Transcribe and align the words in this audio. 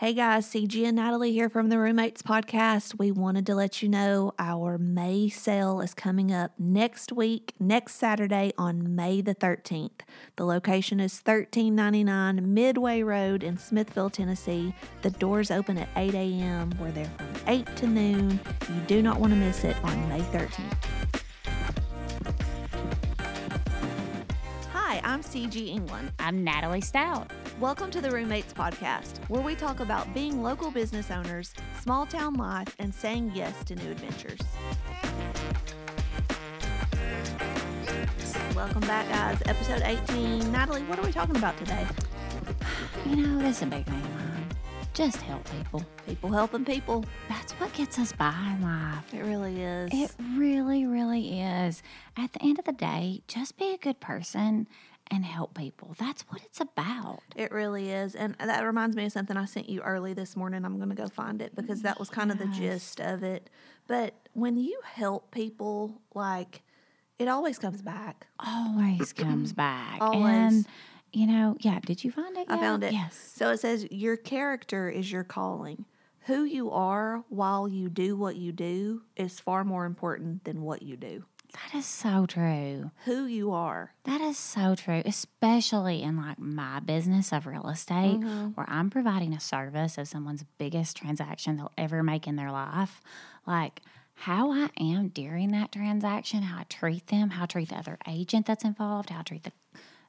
Hey 0.00 0.14
guys, 0.14 0.46
Cigi 0.46 0.86
and 0.86 0.94
Natalie 0.94 1.32
here 1.32 1.48
from 1.48 1.70
the 1.70 1.78
Room 1.80 1.96
Mates 1.96 2.22
Podcast. 2.22 3.00
We 3.00 3.10
wanted 3.10 3.44
to 3.46 3.56
let 3.56 3.82
you 3.82 3.88
know 3.88 4.32
our 4.38 4.78
May 4.78 5.28
sale 5.28 5.80
is 5.80 5.92
coming 5.92 6.30
up 6.30 6.52
next 6.56 7.10
week, 7.10 7.52
next 7.58 7.96
Saturday 7.96 8.52
on 8.56 8.94
May 8.94 9.22
the 9.22 9.34
13th. 9.34 10.02
The 10.36 10.44
location 10.44 11.00
is 11.00 11.20
1399 11.24 12.54
Midway 12.54 13.02
Road 13.02 13.42
in 13.42 13.58
Smithville, 13.58 14.10
Tennessee. 14.10 14.72
The 15.02 15.10
doors 15.10 15.50
open 15.50 15.76
at 15.76 15.88
8 15.96 16.14
a.m. 16.14 16.70
We're 16.78 16.92
there 16.92 17.10
from 17.16 17.34
8 17.48 17.66
to 17.78 17.88
noon. 17.88 18.38
You 18.68 18.80
do 18.86 19.02
not 19.02 19.18
want 19.18 19.32
to 19.32 19.36
miss 19.36 19.64
it 19.64 19.76
on 19.82 20.08
May 20.08 20.20
13th. 20.20 21.24
Hi, 25.18 25.24
I'm 25.24 25.50
Cigi 25.50 25.70
England. 25.70 26.12
I'm 26.20 26.44
Natalie 26.44 26.80
Stout. 26.80 27.32
Welcome 27.58 27.90
to 27.90 28.00
the 28.00 28.08
Room 28.08 28.28
Mates 28.28 28.52
Podcast, 28.52 29.18
where 29.28 29.42
we 29.42 29.56
talk 29.56 29.80
about 29.80 30.14
being 30.14 30.44
local 30.44 30.70
business 30.70 31.10
owners, 31.10 31.54
small 31.80 32.06
town 32.06 32.34
life, 32.34 32.76
and 32.78 32.94
saying 32.94 33.32
yes 33.34 33.64
to 33.64 33.74
new 33.74 33.90
adventures. 33.90 34.38
Welcome 38.54 38.82
back, 38.82 39.08
guys. 39.08 39.42
Episode 39.46 39.82
18. 39.84 40.52
Natalie, 40.52 40.82
what 40.82 41.00
are 41.00 41.04
we 41.04 41.10
talking 41.10 41.36
about 41.36 41.56
today? 41.56 41.84
You 43.04 43.16
know, 43.16 43.38
this 43.40 43.56
is 43.56 43.62
a 43.64 43.66
big 43.66 43.86
thing 43.86 44.00
of 44.00 44.14
mine. 44.14 44.46
Just 44.94 45.20
help 45.22 45.44
people. 45.50 45.84
People 46.06 46.30
helping 46.30 46.64
people. 46.64 47.04
That's 47.28 47.52
what 47.54 47.72
gets 47.72 47.98
us 47.98 48.12
by 48.12 48.54
in 48.54 48.62
life. 48.62 49.12
It 49.12 49.22
really 49.22 49.60
is. 49.62 49.90
It 49.92 50.14
really, 50.36 50.86
really 50.86 51.40
is. 51.40 51.82
At 52.16 52.32
the 52.34 52.42
end 52.42 52.60
of 52.60 52.66
the 52.66 52.72
day, 52.72 53.22
just 53.26 53.56
be 53.56 53.74
a 53.74 53.78
good 53.78 53.98
person 53.98 54.68
and 55.10 55.24
help 55.24 55.56
people. 55.56 55.94
That's 55.98 56.22
what 56.28 56.42
it's 56.44 56.60
about. 56.60 57.20
It 57.34 57.50
really 57.52 57.90
is. 57.90 58.14
And 58.14 58.36
that 58.38 58.64
reminds 58.64 58.96
me 58.96 59.06
of 59.06 59.12
something 59.12 59.36
I 59.36 59.46
sent 59.46 59.68
you 59.68 59.80
early 59.82 60.12
this 60.12 60.36
morning. 60.36 60.64
I'm 60.64 60.76
going 60.76 60.90
to 60.90 60.94
go 60.94 61.08
find 61.08 61.40
it 61.40 61.54
because 61.54 61.82
that 61.82 61.98
was 61.98 62.10
kind 62.10 62.30
of 62.30 62.38
the 62.38 62.46
gist 62.46 63.00
of 63.00 63.22
it. 63.22 63.48
But 63.86 64.14
when 64.34 64.56
you 64.56 64.80
help 64.84 65.30
people, 65.30 66.00
like, 66.14 66.62
it 67.18 67.28
always 67.28 67.58
comes 67.58 67.82
back. 67.82 68.26
Always 68.38 69.12
comes 69.12 69.52
back. 69.54 69.98
Always. 70.00 70.22
And, 70.24 70.66
you 71.12 71.26
know, 71.26 71.56
yeah, 71.60 71.80
did 71.80 72.04
you 72.04 72.12
find 72.12 72.36
it? 72.36 72.46
I 72.48 72.58
found 72.58 72.84
it. 72.84 72.92
Yes. 72.92 73.32
So 73.34 73.50
it 73.50 73.60
says 73.60 73.86
your 73.90 74.16
character 74.16 74.88
is 74.90 75.10
your 75.10 75.24
calling. 75.24 75.86
Who 76.26 76.44
you 76.44 76.70
are 76.70 77.24
while 77.30 77.66
you 77.66 77.88
do 77.88 78.14
what 78.14 78.36
you 78.36 78.52
do 78.52 79.02
is 79.16 79.40
far 79.40 79.64
more 79.64 79.86
important 79.86 80.44
than 80.44 80.60
what 80.60 80.82
you 80.82 80.96
do. 80.96 81.24
That 81.54 81.78
is 81.78 81.86
so 81.86 82.26
true. 82.26 82.90
Who 83.04 83.24
you 83.26 83.52
are. 83.52 83.92
That 84.04 84.20
is 84.20 84.36
so 84.36 84.74
true, 84.74 85.02
especially 85.04 86.02
in 86.02 86.16
like 86.16 86.38
my 86.38 86.80
business 86.80 87.32
of 87.32 87.46
real 87.46 87.68
estate, 87.68 88.20
mm-hmm. 88.20 88.48
where 88.48 88.66
I'm 88.68 88.90
providing 88.90 89.32
a 89.32 89.40
service 89.40 89.96
of 89.98 90.08
someone's 90.08 90.44
biggest 90.58 90.96
transaction 90.96 91.56
they'll 91.56 91.72
ever 91.78 92.02
make 92.02 92.26
in 92.26 92.36
their 92.36 92.52
life. 92.52 93.00
Like 93.46 93.80
how 94.14 94.52
I 94.52 94.68
am 94.78 95.08
during 95.08 95.52
that 95.52 95.72
transaction, 95.72 96.42
how 96.42 96.60
I 96.60 96.64
treat 96.64 97.06
them, 97.06 97.30
how 97.30 97.44
I 97.44 97.46
treat 97.46 97.70
the 97.70 97.76
other 97.76 97.98
agent 98.06 98.46
that's 98.46 98.64
involved, 98.64 99.10
how 99.10 99.20
I 99.20 99.22
treat 99.22 99.44
the 99.44 99.52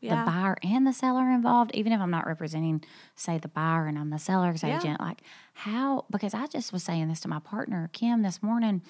Yeah. 0.01 0.23
the 0.23 0.31
buyer 0.31 0.57
and 0.63 0.87
the 0.87 0.93
seller 0.93 1.29
involved, 1.29 1.71
even 1.73 1.91
if 1.93 1.99
I'm 2.01 2.09
not 2.11 2.25
representing, 2.25 2.83
say, 3.15 3.37
the 3.37 3.49
buyer 3.49 3.85
and 3.85 3.97
I'm 3.99 4.09
the 4.09 4.19
seller's 4.19 4.63
Yeah. 4.63 4.77
agent. 4.77 4.99
Like 4.99 5.21
how 5.53 6.05
because 6.09 6.33
I 6.33 6.47
just 6.47 6.73
was 6.73 6.83
saying 6.83 7.07
this 7.07 7.19
to 7.21 7.27
my 7.27 7.39
partner, 7.39 7.89
Kim, 7.93 8.23
this 8.23 8.41
morning. 8.43 8.81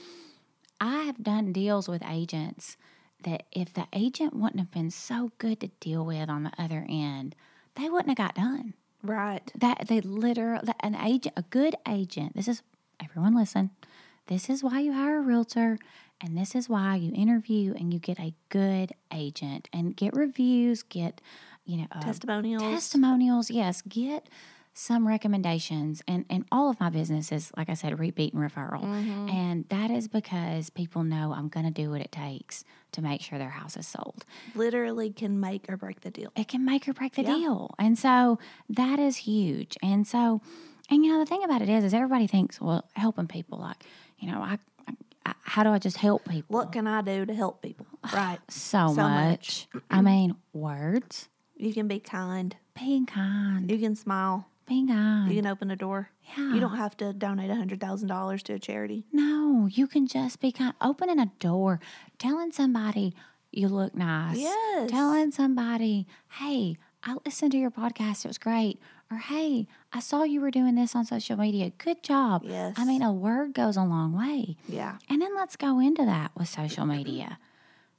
I 0.80 1.03
have 1.03 1.23
done 1.23 1.52
deals 1.52 1.88
with 1.88 2.03
agents 2.05 2.77
that 3.23 3.44
if 3.52 3.73
the 3.73 3.88
agent 3.94 4.33
wouldn't 4.33 4.59
have 4.59 4.72
been 4.72 4.91
so 4.91 5.31
good 5.38 5.59
to 5.59 5.67
deal 5.80 6.05
with 6.05 6.30
on 6.30 6.44
the 6.44 6.52
other 6.58 6.85
end, 6.88 7.35
they 7.75 7.89
wouldn't 7.89 8.09
have 8.09 8.17
got 8.17 8.35
done. 8.35 8.73
Right. 9.03 9.52
That 9.55 9.88
they 9.88 10.02
literally 10.02 10.73
an 10.81 10.95
agent, 10.95 11.33
a 11.38 11.44
good 11.44 11.75
agent. 11.88 12.35
This 12.35 12.47
is 12.47 12.61
everyone 13.02 13.35
listen. 13.35 13.72
This 14.27 14.50
is 14.50 14.63
why 14.63 14.80
you 14.81 14.94
hire 14.94 15.17
a 15.17 15.22
realtor, 15.22 15.80
and 16.22 16.38
this 16.38 16.53
is 16.53 16.69
why 16.69 16.95
you 16.95 17.11
interview 17.13 17.73
and 17.73 17.94
you 17.94 18.00
get 18.00 18.19
a 18.19 18.34
good 18.50 18.91
agent 19.13 19.68
and 19.73 19.95
get 19.95 20.16
reviews, 20.16 20.84
get 20.84 21.22
you 21.66 21.78
know 21.78 21.88
uh, 21.91 22.01
Testimonials. 22.01 22.63
testimonials. 22.63 23.50
Yes, 23.50 23.81
get 23.81 24.28
some 24.79 25.06
recommendations, 25.07 26.01
and 26.07 26.25
and 26.29 26.45
all 26.51 26.69
of 26.69 26.79
my 26.79 26.90
businesses, 26.90 27.51
like 27.57 27.69
I 27.69 27.73
said, 27.73 28.00
repeat 28.00 28.34
and 28.34 28.41
referral, 28.41 28.84
Mm-hmm. 28.84 29.29
and 29.29 29.66
that 29.69 29.91
is 29.91 30.07
because 30.07 30.69
people 30.69 31.03
know 31.03 31.34
I'm 31.34 31.50
going 31.50 31.66
to 31.66 31.72
do 31.72 31.91
what 31.91 32.00
it 32.01 32.12
takes 32.12 32.63
to 32.94 33.01
make 33.01 33.22
sure 33.22 33.38
their 33.38 33.50
house 33.50 33.75
is 33.78 33.85
sold 33.88 34.25
Literally 34.56 35.12
can 35.12 35.39
make 35.39 35.69
or 35.69 35.75
break 35.78 36.01
the 36.01 36.09
deal. 36.12 36.31
it 36.35 36.47
can 36.47 36.63
make 36.66 36.88
or 36.88 36.94
break 36.94 37.13
the 37.16 37.23
Yeah. 37.23 37.35
deal. 37.35 37.75
And 37.78 37.97
so 38.00 38.39
that 38.69 39.00
is 39.00 39.18
huge. 39.18 39.78
And 39.84 40.07
so, 40.07 40.41
and 40.89 41.03
you 41.06 41.12
know, 41.12 41.19
the 41.19 41.25
thing 41.25 41.44
about 41.44 41.62
it 41.62 41.69
is, 41.69 41.84
is 41.84 41.94
everybody 41.94 42.25
thinks, 42.28 42.59
well, 42.62 42.88
helping 42.94 43.28
people, 43.28 43.59
like, 43.59 43.84
you 44.18 44.31
know, 44.31 44.41
I, 44.41 44.57
I 45.25 45.34
how 45.41 45.63
do 45.63 45.69
I 45.72 45.78
just 45.79 45.97
help 45.97 46.23
people? 46.28 46.56
What 46.57 46.72
can 46.72 46.88
I 46.88 47.01
do 47.01 47.25
to 47.25 47.34
help 47.34 47.62
people? 47.62 47.85
Right. 48.13 48.39
so, 48.50 48.88
so 48.95 49.03
much. 49.03 49.68
I 49.91 50.01
mean, 50.01 50.35
words, 50.53 51.28
You 51.57 51.73
can 51.73 51.88
be 51.88 52.00
kind. 52.00 52.56
being 52.79 53.06
kind, 53.06 53.69
You 53.69 53.78
can 53.78 53.95
smile. 53.95 54.47
You 54.69 55.35
can 55.35 55.47
open 55.47 55.72
a 55.72 55.75
door. 55.75 56.12
Yeah. 56.38 56.53
You 56.53 56.59
don't 56.59 56.78
have 56.78 56.96
to 56.97 57.12
donate 57.13 57.50
$100,000 57.50 58.44
to 58.44 58.53
a 58.53 58.59
charity. 58.59 59.06
no, 59.12 59.68
you 59.72 59.88
can 59.88 60.07
just 60.07 60.40
be 60.40 60.52
kind. 60.52 60.74
Opening 60.81 61.19
a 61.19 61.31
door, 61.40 61.80
telling 62.18 62.52
somebody 62.52 63.13
you 63.52 63.68
look 63.68 63.96
nice. 63.96 64.38
Yes. 64.38 64.90
Telling 64.91 65.31
somebody, 65.31 66.06
hey, 66.40 66.78
I 67.03 67.18
listened 67.25 67.52
to 67.53 67.57
your 67.57 67.72
podcast. 67.72 68.25
It 68.25 68.28
was 68.30 68.38
great. 68.38 68.80
Or, 69.12 69.18
hey, 69.18 69.68
I 69.91 70.00
saw 70.02 70.22
you 70.24 70.40
were 70.40 70.52
doing 70.52 70.75
this 70.75 70.96
on 70.96 71.03
social 71.03 71.36
media. 71.36 71.72
Good 71.80 72.03
job. 72.03 72.44
Yes. 72.46 72.75
I 72.78 72.86
mean, 72.86 73.01
a 73.01 73.12
word 73.12 73.53
goes 73.53 73.75
a 73.75 73.84
long 73.84 74.13
way. 74.16 74.56
Yeah. 74.68 74.97
And 75.09 75.19
then 75.22 75.36
let's 75.36 75.56
go 75.56 75.80
into 75.80 76.06
that 76.06 76.31
with 76.38 76.47
social 76.47 76.86
media. 76.86 77.40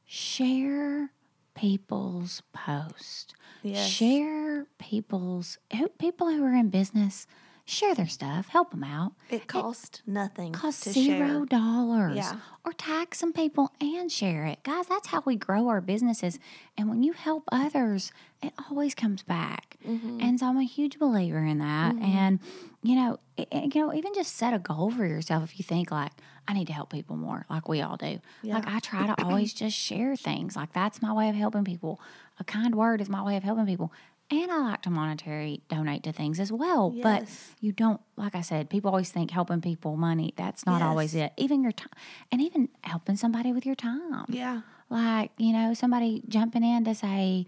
Share 0.07 1.11
people's 1.55 2.43
posts. 2.53 3.35
Yes. 3.63 3.89
Share 3.89 4.67
people's 4.79 5.59
who, 5.71 5.89
people 5.99 6.29
who 6.31 6.45
are 6.45 6.55
in 6.55 6.71
business. 6.71 7.27
Share 7.71 7.95
their 7.95 8.09
stuff. 8.09 8.49
Help 8.49 8.73
them 8.73 8.83
out. 8.83 9.13
It 9.31 9.47
costs 9.47 10.03
nothing 10.07 10.53
Costs 10.53 10.91
zero 10.91 11.29
share. 11.29 11.47
dollars. 11.47 12.17
Yeah. 12.17 12.37
Or 12.65 12.73
tag 12.73 13.15
some 13.15 13.33
people 13.33 13.73
and 13.81 14.11
share 14.11 14.45
it. 14.47 14.63
Guys, 14.65 14.87
that's 14.89 15.07
how 15.07 15.23
we 15.25 15.37
grow 15.37 15.69
our 15.69 15.81
businesses. 15.81 16.41
And 16.77 16.89
when 16.91 17.05
you 17.05 17.13
help 17.13 17.45
others, 17.53 18.13
it 18.43 18.53
always 18.69 18.95
comes 18.97 19.23
back. 19.23 19.77
Mm-hmm. 19.89 20.19
And 20.21 20.41
so 20.41 20.47
I'm 20.49 20.59
a 20.59 20.65
huge 20.65 20.99
believer 20.99 21.45
in 21.45 21.59
that. 21.59 21.95
And, 21.95 22.41
you 22.83 22.97
know, 22.97 23.19
it, 23.37 23.47
it- 23.53 23.75
you 23.75 23.81
know, 23.87 23.95
even 23.95 24.15
just 24.15 24.37
set 24.37 24.53
a 24.53 24.59
goal 24.59 24.91
for 24.91 25.07
yourself 25.07 25.45
if 25.45 25.59
you 25.59 25.63
think 25.65 25.93
like, 25.93 26.11
I 26.49 26.53
need 26.55 26.67
to 26.67 26.73
help 26.73 26.91
people 26.91 27.15
more, 27.17 27.47
like 27.49 27.69
we 27.69 27.81
all 27.83 27.97
do. 27.97 28.21
Like 28.43 28.67
I 28.67 28.81
try 28.81 29.07
to 29.15 29.25
always 29.25 29.55
just 29.55 29.77
share 29.77 30.17
things. 30.17 30.57
Like 30.57 30.73
that's 30.73 31.01
my 31.01 31.13
way 31.13 31.29
of 31.29 31.37
helping 31.37 31.65
people. 31.65 32.01
A 32.41 32.45
kind 32.45 32.75
word 32.75 33.01
is 33.01 33.09
my 33.09 33.23
way 33.23 33.37
of 33.37 33.45
helping 33.45 33.67
people. 33.67 33.93
And 34.33 34.51
I 34.53 34.59
like 34.59 34.83
to 34.83 34.91
monetary 34.91 35.61
donate 35.69 36.05
to 36.05 36.13
things 36.13 36.39
as 36.39 36.53
well. 36.53 36.93
Yes. 36.95 37.03
But 37.03 37.57
you 37.61 37.73
don't 37.73 38.01
like 38.17 38.35
i 38.35 38.41
said 38.41 38.69
people 38.71 38.91
always 38.91 39.11
think 39.11 39.31
helping 39.31 39.61
people 39.61 39.97
money 39.97 40.33
that's 40.37 40.65
not 40.67 40.83
always 40.83 41.15
it 41.15 41.33
even 41.37 41.63
your 41.63 41.73
time 41.73 41.89
and 42.31 42.41
even 42.41 42.69
helping 42.83 43.17
somebody 43.17 43.53
with 43.53 43.65
your 43.67 43.75
time 43.75 44.25
Yeah. 44.29 44.61
like 44.91 45.31
you 45.39 45.53
know 45.53 45.73
somebody 45.75 46.23
jumping 46.29 46.63
in 46.65 46.85
to 46.85 46.95
say 46.95 47.47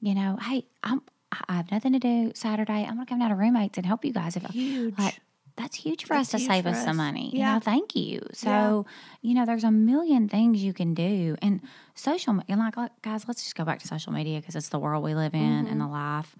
you 0.00 0.14
know 0.14 0.36
hey 0.40 0.66
i'm 0.82 1.02
i 1.32 1.40
I 1.48 1.54
have 1.54 1.70
nothing 1.72 1.92
to 1.94 1.98
do 1.98 2.30
saturday 2.34 2.84
i'm 2.86 2.94
gonna 2.94 3.06
come 3.06 3.18
down 3.18 3.30
to 3.30 3.34
roommates 3.36 3.76
and 3.76 3.84
help 3.86 4.04
you 4.04 4.12
guys 4.12 4.36
if 4.36 4.44
Huge. 4.50 4.96
like 4.98 5.18
that's 5.56 5.76
huge 5.76 6.04
for 6.04 6.14
That's 6.14 6.34
us 6.34 6.40
to 6.40 6.46
save 6.46 6.66
us 6.66 6.78
us. 6.78 6.84
some 6.84 6.96
money 6.96 7.30
you 7.32 7.38
Yeah. 7.38 7.54
know 7.54 7.60
thank 7.60 7.94
you 7.94 8.20
so 8.32 8.86
you 9.22 9.34
know 9.34 9.44
there's 9.46 9.64
a 9.64 9.70
million 9.70 10.28
things 10.28 10.62
you 10.64 10.72
can 10.72 10.94
do 10.94 11.36
and 11.42 11.60
social 11.94 12.32
me- 12.34 12.44
and 12.48 12.58
like, 12.60 12.76
like 12.76 12.90
guys 13.02 13.26
let's 13.28 13.42
just 13.42 13.54
go 13.54 13.64
back 13.64 13.78
to 13.80 13.86
social 13.88 14.12
media 14.12 14.40
because 14.40 14.56
it's 14.56 14.68
the 14.70 14.78
world 14.78 15.04
we 15.04 15.14
live 15.14 15.34
in 15.34 15.66
and 15.66 15.80
the 15.80 15.86
life 15.86 16.34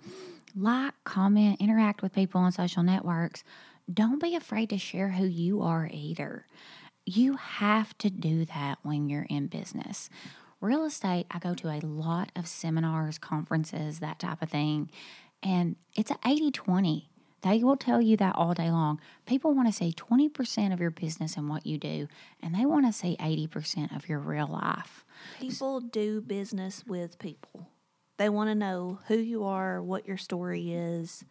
like, 0.57 0.95
comment, 1.03 1.61
interact 1.61 2.01
with 2.01 2.13
people 2.13 2.41
on 2.41 2.53
social 2.53 2.85
networks. 2.85 3.43
Don't 3.93 4.23
be 4.23 4.37
afraid 4.37 4.71
to 4.71 4.79
share 4.79 5.09
who 5.09 5.25
you 5.27 5.63
are 5.63 5.91
either. 5.93 6.47
You 7.05 7.35
have 7.35 7.99
to 7.99 8.09
do 8.09 8.45
that 8.45 8.79
when 8.85 9.09
you're 9.09 9.27
in 9.29 9.49
business. 9.49 10.09
Real 10.61 10.85
estate, 10.85 11.27
I 11.33 11.41
go 11.41 11.55
to 11.55 11.69
a 11.71 11.81
lot 11.85 12.31
of 12.37 12.47
seminars, 12.47 13.19
conferences, 13.19 13.99
that 13.99 14.21
type 14.21 14.43
of 14.43 14.49
thing. 14.49 14.93
And 15.43 15.75
it's 15.97 16.13
an 16.13 16.19
80 16.25 16.53
20. 16.53 17.11
They 17.45 17.63
will 17.63 17.77
tell 17.77 18.01
you 18.01 18.17
that 18.17 18.35
all 18.37 18.55
day 18.55 18.71
long. 18.71 19.01
People 19.27 19.53
want 19.53 19.69
to 19.69 19.73
see 19.73 19.93
20% 19.93 20.73
of 20.73 20.81
your 20.81 20.91
business 20.91 21.37
and 21.37 21.49
what 21.49 21.67
you 21.67 21.77
do, 21.77 22.09
and 22.43 22.55
they 22.55 22.65
want 22.65 22.87
to 22.87 22.93
see 22.93 23.17
80% 23.21 23.95
of 23.95 24.09
your 24.09 24.19
real 24.19 24.49
life. 24.49 25.05
People 25.39 25.81
do 25.81 26.23
business 26.23 26.85
with 26.87 27.19
people. 27.19 27.69
They 28.17 28.31
want 28.31 28.49
to 28.49 28.55
know 28.55 29.01
who 29.09 29.17
you 29.17 29.45
are, 29.45 29.83
what 29.83 30.09
your 30.09 30.17
story 30.17 30.73
is, 30.73 31.25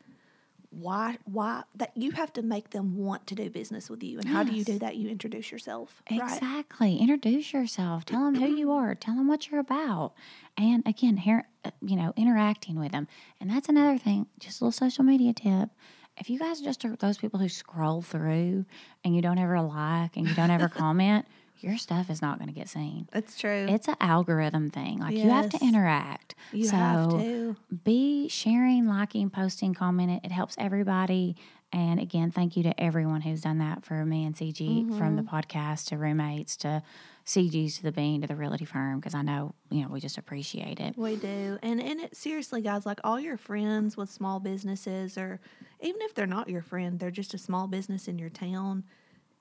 why 0.69 1.17
why 1.25 1.63
that 1.75 1.95
you 1.95 2.11
have 2.11 2.33
to 2.33 2.41
make 2.41 2.71
them 2.71 2.97
want 2.97 3.27
to 3.27 3.35
do 3.35 3.49
business 3.49 3.89
with 3.89 4.03
you. 4.03 4.19
And 4.19 4.27
how 4.27 4.43
do 4.43 4.53
you 4.53 4.63
do 4.63 4.79
that? 4.79 4.95
You 4.95 5.09
introduce 5.09 5.51
yourself. 5.51 6.01
Right. 6.09 6.19
Exactly. 6.19 6.97
Introduce 6.97 7.53
yourself. 7.53 8.05
Tell 8.05 8.25
them 8.25 8.35
who 8.35 8.55
you 8.55 8.71
are. 8.71 8.95
Tell 8.95 9.15
them 9.15 9.27
what 9.27 9.49
you're 9.49 9.59
about. 9.59 10.13
And 10.57 10.85
again, 10.87 11.17
here, 11.17 11.47
uh, 11.63 11.71
you 11.81 11.95
know, 11.95 12.13
interacting 12.15 12.79
with 12.79 12.91
them. 12.91 13.07
And 13.39 13.49
that's 13.49 13.69
another 13.69 13.97
thing. 13.97 14.27
Just 14.39 14.61
a 14.61 14.65
little 14.65 14.71
social 14.71 15.03
media 15.03 15.33
tip. 15.33 15.69
If 16.17 16.29
you 16.29 16.39
guys 16.39 16.61
just 16.61 16.85
are 16.85 16.95
those 16.95 17.17
people 17.17 17.39
who 17.39 17.49
scroll 17.49 18.01
through 18.01 18.65
and 19.03 19.15
you 19.15 19.21
don't 19.21 19.37
ever 19.37 19.61
like 19.61 20.15
and 20.15 20.27
you 20.27 20.35
don't 20.35 20.51
ever 20.51 20.69
comment, 20.69 21.25
your 21.59 21.77
stuff 21.77 22.09
is 22.09 22.21
not 22.21 22.37
going 22.39 22.49
to 22.49 22.53
get 22.53 22.67
seen. 22.67 23.07
It's 23.13 23.37
true. 23.37 23.65
It's 23.69 23.87
an 23.87 23.95
algorithm 24.01 24.69
thing. 24.69 24.99
Like 24.99 25.15
you 25.15 25.29
have 25.29 25.49
to 25.49 25.59
interact. 25.61 26.35
you 26.51 26.65
so 26.65 26.75
have 26.75 27.09
to. 27.11 27.55
be 27.83 28.27
sharing, 28.27 28.87
liking, 28.87 29.29
posting, 29.29 29.73
commenting. 29.73 30.19
It 30.23 30.31
helps 30.31 30.55
everybody. 30.57 31.35
And 31.73 31.99
again, 31.99 32.29
thank 32.31 32.55
you 32.55 32.63
to 32.63 32.79
everyone 32.79 33.21
who's 33.21 33.41
done 33.41 33.57
that 33.57 33.83
for 33.83 34.05
me 34.05 34.23
and 34.25 34.35
Cigi 34.35 34.87
from 34.97 35.15
Mm-hmm. 35.15 35.15
the 35.17 35.23
podcast 35.23 35.87
to 35.87 35.97
roommates 35.97 36.55
to 36.57 36.83
Cigi's 37.25 37.77
to 37.77 37.83
the 37.83 37.91
bean 37.91 38.21
to 38.21 38.27
the 38.27 38.35
realty 38.35 38.63
firm 38.65 38.99
because 38.99 39.15
I 39.15 39.23
know, 39.23 39.55
you 39.71 39.81
know, 39.81 39.87
we 39.89 39.99
just 39.99 40.17
appreciate 40.19 40.79
it. 40.79 40.95
We 40.97 41.15
do. 41.15 41.57
And 41.63 41.81
and 41.81 41.99
it 41.99 42.15
seriously 42.15 42.61
guys, 42.61 42.85
like 42.85 42.99
all 43.03 43.19
your 43.19 43.37
friends 43.37 43.97
with 43.97 44.09
small 44.11 44.39
businesses 44.39 45.17
or 45.17 45.39
even 45.81 46.01
if 46.03 46.13
they're 46.13 46.27
not 46.27 46.47
your 46.49 46.61
friend, 46.61 46.99
they're 46.99 47.11
just 47.11 47.33
a 47.33 47.37
small 47.39 47.67
business 47.67 48.07
in 48.07 48.19
your 48.19 48.29
town. 48.29 48.83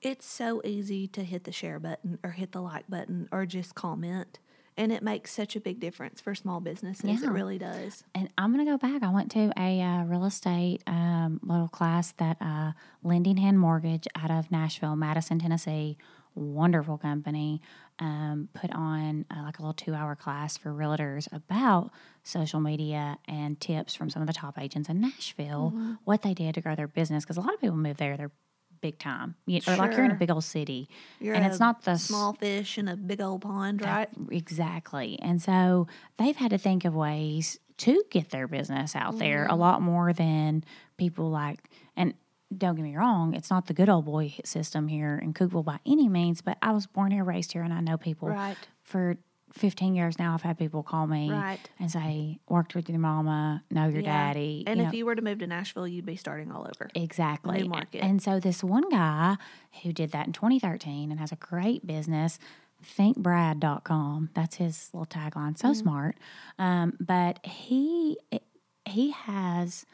It's 0.01 0.25
so 0.25 0.61
easy 0.65 1.07
to 1.09 1.23
hit 1.23 1.43
the 1.45 1.51
share 1.51 1.79
button 1.79 2.19
or 2.23 2.31
hit 2.31 2.51
the 2.51 2.61
like 2.61 2.85
button 2.89 3.29
or 3.31 3.45
just 3.45 3.75
comment. 3.75 4.39
And 4.77 4.91
it 4.91 5.03
makes 5.03 5.31
such 5.31 5.55
a 5.55 5.59
big 5.59 5.79
difference 5.79 6.19
for 6.21 6.33
small 6.33 6.59
businesses. 6.59 7.21
Yeah. 7.21 7.27
It 7.27 7.31
really 7.31 7.57
does. 7.59 8.03
And 8.15 8.29
I'm 8.37 8.53
going 8.53 8.65
to 8.65 8.71
go 8.71 8.77
back. 8.77 9.03
I 9.03 9.09
went 9.11 9.31
to 9.31 9.51
a 9.57 9.81
uh, 9.81 10.03
real 10.05 10.25
estate 10.25 10.81
um, 10.87 11.39
little 11.43 11.67
class 11.67 12.11
that 12.13 12.37
uh, 12.41 12.71
Lending 13.03 13.37
Hand 13.37 13.59
Mortgage 13.59 14.07
out 14.15 14.31
of 14.31 14.49
Nashville, 14.51 14.95
Madison, 14.95 15.37
Tennessee, 15.39 15.97
wonderful 16.35 16.97
company, 16.97 17.61
um, 17.99 18.49
put 18.55 18.71
on 18.71 19.25
uh, 19.29 19.43
like 19.43 19.59
a 19.59 19.61
little 19.61 19.73
two 19.75 19.93
hour 19.93 20.15
class 20.15 20.57
for 20.57 20.71
realtors 20.71 21.31
about 21.31 21.91
social 22.23 22.59
media 22.59 23.19
and 23.27 23.59
tips 23.59 23.93
from 23.93 24.09
some 24.09 24.21
of 24.23 24.27
the 24.27 24.33
top 24.33 24.57
agents 24.57 24.89
in 24.89 24.99
Nashville, 24.99 25.71
Mm-hmm. 25.75 25.93
what 26.03 26.23
they 26.23 26.33
did 26.33 26.55
to 26.55 26.61
grow 26.61 26.73
their 26.75 26.87
business. 26.87 27.23
Because 27.23 27.37
a 27.37 27.41
lot 27.41 27.53
of 27.53 27.61
people 27.61 27.77
move 27.77 27.97
there, 27.97 28.17
they're 28.17 28.31
big 28.83 28.99
time, 28.99 29.33
you, 29.45 29.61
or 29.65 29.77
like 29.77 29.93
you're 29.93 30.03
in 30.03 30.11
a 30.11 30.15
big 30.15 30.29
old 30.29 30.43
city. 30.43 30.89
You're 31.19 31.35
and 31.35 31.45
a 31.45 31.47
it's 31.47 31.59
not 31.59 31.83
the 31.83 31.97
small 31.97 32.33
fish 32.33 32.77
in 32.77 32.89
a 32.89 32.97
big 32.97 33.21
old 33.21 33.41
pond, 33.41 33.81
right? 33.81 34.09
Exactly. 34.29 35.17
And 35.21 35.41
so 35.41 35.87
they've 36.17 36.35
had 36.35 36.51
to 36.51 36.57
think 36.57 36.83
of 36.83 36.93
ways 36.93 37.57
to 37.77 38.03
get 38.11 38.29
their 38.29 38.45
business 38.47 38.93
out 38.95 39.17
there 39.17 39.45
a 39.45 39.47
mm-hmm. 39.47 39.59
lot 39.59 39.81
more 39.81 40.11
than 40.11 40.65
people 40.97 41.31
like, 41.31 41.59
and 41.95 42.13
don't 42.55 42.75
get 42.75 42.83
me 42.83 42.95
wrong, 42.95 43.33
it's 43.33 43.49
not 43.49 43.67
the 43.67 43.73
good 43.73 43.89
old 43.89 44.05
boy 44.05 44.35
system 44.43 44.89
here 44.89 45.17
in 45.17 45.33
Cookeville 45.33 45.63
by 45.63 45.79
any 45.85 46.09
means, 46.09 46.41
but 46.41 46.57
I 46.61 46.71
was 46.71 46.85
born 46.85 47.11
here, 47.11 47.23
raised 47.23 47.53
here, 47.53 47.63
and 47.63 47.73
I 47.73 47.79
know 47.79 47.97
people 47.97 48.27
Right. 48.27 48.57
for 48.83 49.17
15 49.53 49.95
years 49.95 50.19
now. 50.19 50.33
I've 50.33 50.41
had 50.41 50.57
people 50.57 50.83
call 50.83 51.07
me 51.07 51.31
Right. 51.31 51.59
and 51.79 51.89
say, 51.91 52.39
worked 52.49 52.75
with 52.75 52.89
your 52.89 52.99
mama, 52.99 53.63
know 53.71 53.87
your 53.87 54.01
Yeah. 54.01 54.27
daddy. 54.27 54.63
And 54.67 54.79
you 54.79 54.85
if 54.87 54.91
know, 54.91 54.97
you 54.97 55.05
were 55.05 55.15
to 55.15 55.21
move 55.21 55.39
to 55.39 55.47
Nashville, 55.47 55.87
you'd 55.87 56.05
be 56.05 56.15
starting 56.15 56.51
all 56.51 56.61
over. 56.63 56.89
Exactly. 56.95 57.61
New 57.61 57.69
market. 57.69 58.03
And 58.03 58.21
so 58.21 58.39
this 58.39 58.63
one 58.63 58.89
guy 58.89 59.37
who 59.83 59.93
did 59.93 60.11
that 60.11 60.25
in 60.27 60.33
2013 60.33 61.11
and 61.11 61.19
has 61.19 61.31
a 61.31 61.35
great 61.35 61.85
business, 61.85 62.39
thinkbrad.com. 62.83 64.29
That's 64.33 64.55
his 64.55 64.89
little 64.93 65.05
tagline. 65.05 65.57
So 65.57 65.73
smart. 65.73 66.17
Um, 66.57 66.97
but 66.99 67.45
he 67.45 68.17
he 68.85 69.11
has 69.11 69.85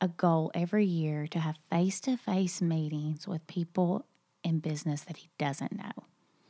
a 0.00 0.08
goal 0.08 0.50
every 0.54 0.84
year 0.84 1.26
to 1.26 1.38
have 1.40 1.56
face-to-face 1.70 2.60
meetings 2.62 3.26
with 3.26 3.44
people 3.46 4.04
in 4.44 4.60
business 4.60 5.00
that 5.04 5.16
he 5.16 5.28
doesn't 5.38 5.72
know. 5.76 6.04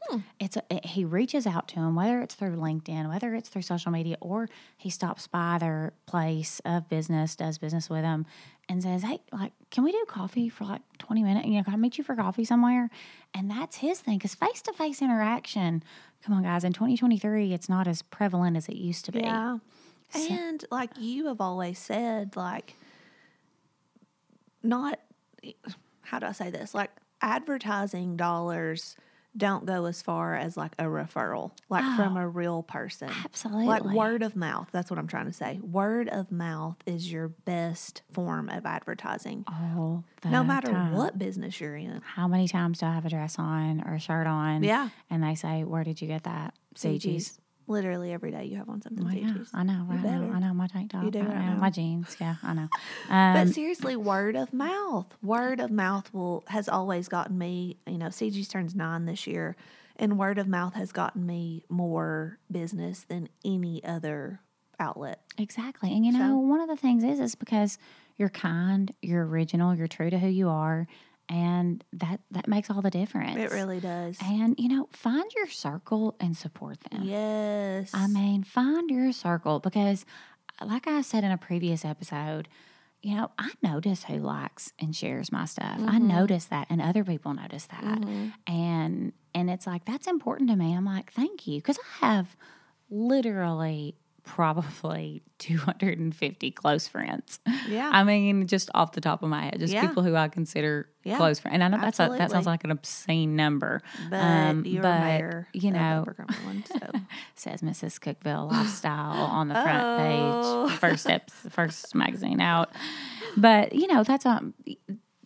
Hmm. 0.09 0.19
It's 0.39 0.57
a, 0.57 0.63
it- 0.71 0.87
he 0.87 1.05
reaches 1.05 1.47
out 1.47 1.69
to 1.69 1.77
them, 1.77 1.95
whether 1.95 2.21
it's 2.21 2.35
through 2.35 2.57
LinkedIn, 2.57 3.09
whether 3.09 3.35
it's 3.35 3.49
through 3.49 3.63
social 3.63 3.91
media, 3.91 4.17
or 4.21 4.49
he 4.77 4.91
stops 4.91 5.27
by 5.27 5.59
their 5.59 5.93
place 6.07 6.61
of 6.65 6.89
business, 6.89 7.35
does 7.37 7.59
business 7.59 7.89
with 7.91 8.03
them, 8.03 8.27
and 8.69 8.83
says, 8.83 9.03
"Hey, 9.03 9.21
like, 9.33 9.53
can 9.71 9.85
we 9.85 9.93
do 9.93 10.05
coffee 10.09 10.49
for 10.49 10.65
like 10.65 10.83
twenty 10.99 11.23
minutes? 11.23 11.47
You 11.47 11.55
know, 11.59 11.65
can 11.65 11.75
I 11.75 11.77
meet 11.77 11.99
you 11.99 12.05
for 12.05 12.15
coffee 12.15 12.45
somewhere?" 12.45 12.91
And 13.35 13.51
that's 13.51 13.77
his 13.77 14.01
thing, 14.01 14.19
because 14.19 14.35
face 14.35 14.63
to 14.63 14.73
face 14.73 15.03
interaction. 15.03 15.83
Come 16.25 16.35
on, 16.37 16.43
guys, 16.43 16.65
in 16.65 16.73
twenty 16.73 16.97
twenty 16.97 17.19
three, 17.19 17.53
it's 17.53 17.69
not 17.69 17.87
as 17.87 18.03
prevalent 18.03 18.57
as 18.57 18.69
it 18.69 18.77
used 18.77 19.05
to 19.07 19.13
be. 19.13 19.21
Yeah. 19.21 19.59
And 20.15 20.65
like 20.71 20.91
you 20.99 21.27
have 21.27 21.41
always 21.41 21.79
said, 21.79 22.37
like, 22.37 22.75
not, 24.63 24.99
how 26.03 26.19
do 26.19 26.27
I 26.27 26.33
say 26.33 26.51
this? 26.51 26.75
Like, 26.75 26.91
advertising 27.21 28.17
dollars 28.17 28.97
don't 29.37 29.67
go 29.67 29.87
as 29.87 30.03
far 30.03 30.35
as 30.35 30.57
like 30.57 30.73
a 30.79 30.85
referral, 30.85 31.53
like 31.69 31.85
from 31.97 32.17
oh, 32.17 32.21
a 32.21 32.27
real 32.27 32.63
person. 32.63 33.11
Absolutely. 33.25 33.67
Like 33.67 33.85
word 33.85 34.23
of 34.23 34.37
mouth. 34.37 34.69
That's 34.73 34.91
what 34.91 34.99
I'm 34.99 35.07
trying 35.07 35.27
to 35.27 35.33
say. 35.33 35.59
Word 35.63 36.09
of 36.09 36.31
mouth 36.33 36.77
is 36.87 37.11
your 37.11 37.29
best 37.29 38.03
form 38.11 38.49
of 38.49 38.67
advertising, 38.67 39.45
All 39.49 40.05
no 40.25 40.43
matter 40.43 40.69
time. 40.69 40.95
what 40.95 41.19
business 41.19 41.61
you're 41.61 41.77
in. 41.77 42.01
How 42.05 42.29
many 42.29 42.49
times 42.49 42.79
do 42.79 42.87
I 42.87 42.95
have 42.95 43.07
a 43.07 43.11
dress 43.11 43.39
on 43.39 43.83
or 43.87 43.95
a 43.95 44.01
shirt 44.01 44.27
on? 44.27 44.63
Yeah. 44.63 44.89
And 45.11 45.23
they 45.23 45.35
say, 45.35 45.65
Where 45.65 45.85
did 45.85 46.01
you 46.01 46.09
get 46.09 46.25
that? 46.25 46.55
Cigi's. 46.75 47.39
Literally 47.69 48.13
every 48.13 48.31
day 48.31 48.45
you 48.45 48.57
have 48.57 48.69
on 48.69 48.81
something 48.83 49.05
Oh, 49.07 49.11
yeah. 49.11 49.35
I 49.53 49.63
know, 49.65 49.85
right 49.89 50.03
now. 50.03 50.31
I 50.35 50.39
know 50.39 50.55
my 50.55 50.67
tank 50.69 50.93
top. 50.93 51.05
You 51.05 51.11
do 51.11 51.21
right 51.21 51.29
right 51.29 51.39
now. 51.39 51.55
now. 51.55 51.61
My 51.61 51.71
jeans. 51.71 52.17
Yeah, 52.21 52.37
I 52.43 52.55
know. 52.55 52.69
But 53.09 53.15
Um, 53.15 53.49
seriously, 53.53 53.97
word 53.97 54.37
of 54.37 54.53
mouth. 54.53 55.07
Word 55.23 55.59
of 55.61 55.71
mouth 55.71 56.13
will 56.15 56.45
has 56.49 56.69
always 56.69 57.09
gotten 57.09 57.37
me. 57.39 57.79
You 57.87 57.99
know, 57.99 58.11
Cigi's 58.11 58.49
turns 58.49 58.75
nine 58.75 59.07
this 59.07 59.27
year, 59.27 59.57
and 59.97 60.19
word 60.19 60.39
of 60.39 60.47
mouth 60.47 60.75
has 60.75 60.93
gotten 60.93 61.27
me 61.27 61.65
more 61.69 62.39
business 62.51 63.01
than 63.09 63.29
any 63.45 63.83
other 63.85 64.41
outlet. 64.79 65.21
exactly. 65.39 65.91
And 65.93 66.05
you 66.05 66.13
know, 66.13 66.37
one 66.39 66.61
of 66.61 66.69
the 66.69 66.77
things 66.77 67.03
is, 67.03 67.19
is 67.19 67.35
because 67.35 67.79
you're 68.17 68.29
kind, 68.29 68.93
you're 69.03 69.27
original, 69.27 69.75
you're 69.75 69.87
true 69.89 70.11
to 70.11 70.19
who 70.19 70.29
you 70.29 70.49
are, 70.49 70.87
and 71.29 71.83
that 71.93 72.21
that 72.31 72.49
makes 72.49 72.71
all 72.71 72.83
the 72.83 72.91
difference. 72.91 73.37
It 73.37 73.51
really 73.53 73.81
does. 73.81 74.17
And 74.23 74.55
you 74.59 74.69
know, 74.69 74.89
find 74.93 75.31
your 75.35 75.49
circle 75.49 76.17
and 76.21 76.37
support 76.37 76.79
them. 76.91 77.03
Yes. 77.05 77.91
I 77.93 78.07
mean, 78.07 78.45
find 78.45 78.91
your 78.91 79.13
circle 79.13 79.61
because, 79.61 80.05
like 80.65 80.87
I 80.87 81.03
said 81.03 81.25
in 81.25 81.31
a 81.31 81.39
previous 81.39 81.85
episode, 81.85 82.49
you 83.03 83.15
know, 83.15 83.31
I 83.39 83.53
notice 83.63 84.05
who 84.05 84.19
likes 84.19 84.73
and 84.79 84.95
shares 84.95 85.31
my 85.31 85.45
stuff. 85.45 85.79
I 85.79 85.97
mm-hmm. 85.97 86.09
notice 86.09 86.47
that, 86.47 86.67
and 86.71 86.81
other 86.81 87.05
people 87.05 87.35
notice 87.35 87.67
that, 87.67 87.83
mm-hmm. 87.83 88.29
and 88.47 89.13
and 89.35 89.51
it's 89.51 89.67
like 89.67 89.85
that's 89.85 90.07
important 90.07 90.51
to 90.51 90.57
me. 90.57 90.75
I'm 90.75 90.85
like, 90.85 91.13
thank 91.13 91.47
you, 91.47 91.59
because 91.59 91.79
I 91.79 92.07
have 92.07 92.37
literally 92.89 93.97
probably 94.27 95.23
250 95.39 96.51
close 96.51 96.87
friends. 96.89 97.39
Yeah. 97.69 97.89
I 97.93 98.05
mean, 98.05 98.47
just 98.47 98.69
off 98.75 98.93
the 98.93 99.01
top 99.01 99.23
of 99.23 99.31
my 99.31 99.45
head, 99.45 99.57
just 99.61 99.73
Yeah. 99.73 99.87
people 99.87 100.03
who 100.03 100.15
I 100.15 100.29
consider 100.29 100.89
Yeah, 101.05 101.17
close 101.17 101.39
friends. 101.39 101.55
And 101.55 101.65
I 101.65 101.69
know 101.69 101.79
that's 101.81 101.99
a, 102.01 102.09
that 102.19 102.31
sounds 102.31 102.45
like 102.47 102.65
an 102.65 102.71
obscene 102.71 103.37
number, 103.37 103.81
but 104.11 104.21
um, 104.21 104.65
you're 104.67 104.83
but, 104.83 105.45
you 105.55 105.71
know, 105.71 106.05
Cumberland, 106.17 106.67
so 106.69 106.91
says 107.35 107.63
Mrs. 107.63 107.99
Cookeville 107.99 108.51
Lifestyle 108.53 109.23
on 109.25 109.49
the 109.49 109.55
front 109.55 109.87
Oh. 109.89 109.97
page, 110.69 110.79
first 110.81 111.03
steps, 111.05 111.33
first 111.51 111.95
magazine 111.95 112.41
out. 112.41 112.71
But 113.37 113.75
you 113.75 113.87
know, 113.87 114.03
that's 114.03 114.27
um, 114.27 114.55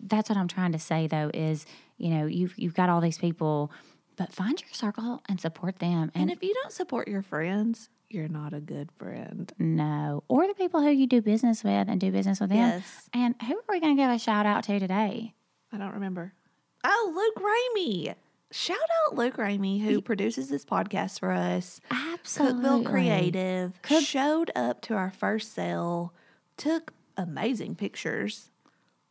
that's 0.03 0.29
what 0.29 0.37
I'm 0.39 0.49
trying 0.49 0.73
to 0.73 0.79
say 0.79 1.07
though 1.07 1.31
is 1.35 1.67
you 1.97 2.11
know 2.11 2.27
you've 2.27 2.59
you've 2.59 2.75
got 2.75 2.89
all 2.89 3.01
these 3.01 3.19
people, 3.19 3.71
but 4.17 4.33
find 4.33 4.61
your 4.61 4.71
circle 4.73 5.23
and 5.29 5.41
support 5.41 5.79
them. 5.79 6.11
and 6.15 6.23
And, 6.25 6.31
if 6.31 6.43
you 6.43 6.53
don't 6.55 6.73
support 6.73 7.09
your 7.09 7.23
friends, 7.23 7.89
you're 8.11 8.29
not 8.29 8.53
a 8.53 8.61
good 8.61 8.91
friend. 8.93 9.53
no, 9.59 10.23
or 10.29 10.47
the 10.47 10.55
people 10.55 10.83
who 10.83 10.91
you 10.91 11.07
do 11.07 11.23
business 11.23 11.63
with 11.65 11.89
and 11.89 12.01
do 12.01 12.11
business 12.11 12.41
with 12.41 12.51
them. 12.51 12.59
Yes. 12.59 13.09
And 13.15 13.35
who 13.43 13.55
are 13.57 13.65
we 13.71 13.81
going 13.81 13.97
to 13.97 14.03
give 14.03 14.11
a 14.11 14.19
shout 14.19 14.47
out 14.47 14.65
to 14.65 14.79
today? 14.79 15.35
I 15.73 15.79
don't 15.79 15.95
remember. 15.95 16.33
Oh, 16.85 17.13
Luke 17.37 17.45
Ramey. 17.45 18.15
Shout 18.53 18.77
out 19.07 19.17
Luke 19.17 19.37
Ramey, 19.37 19.81
who 19.81 20.01
produces 20.01 20.49
this 20.49 20.65
podcast 20.65 21.21
for 21.21 21.31
us. 21.31 21.81
Absolutely, 21.91 22.65
Cookeville 22.65 22.85
Creative 22.87 23.83
Cook- 23.83 24.05
showed 24.05 24.51
up 24.57 24.81
to 24.83 24.95
our 24.95 25.13
first 25.13 25.55
sale, 25.55 26.13
took 26.57 26.93
amazing 27.17 27.77
pictures. 27.77 28.51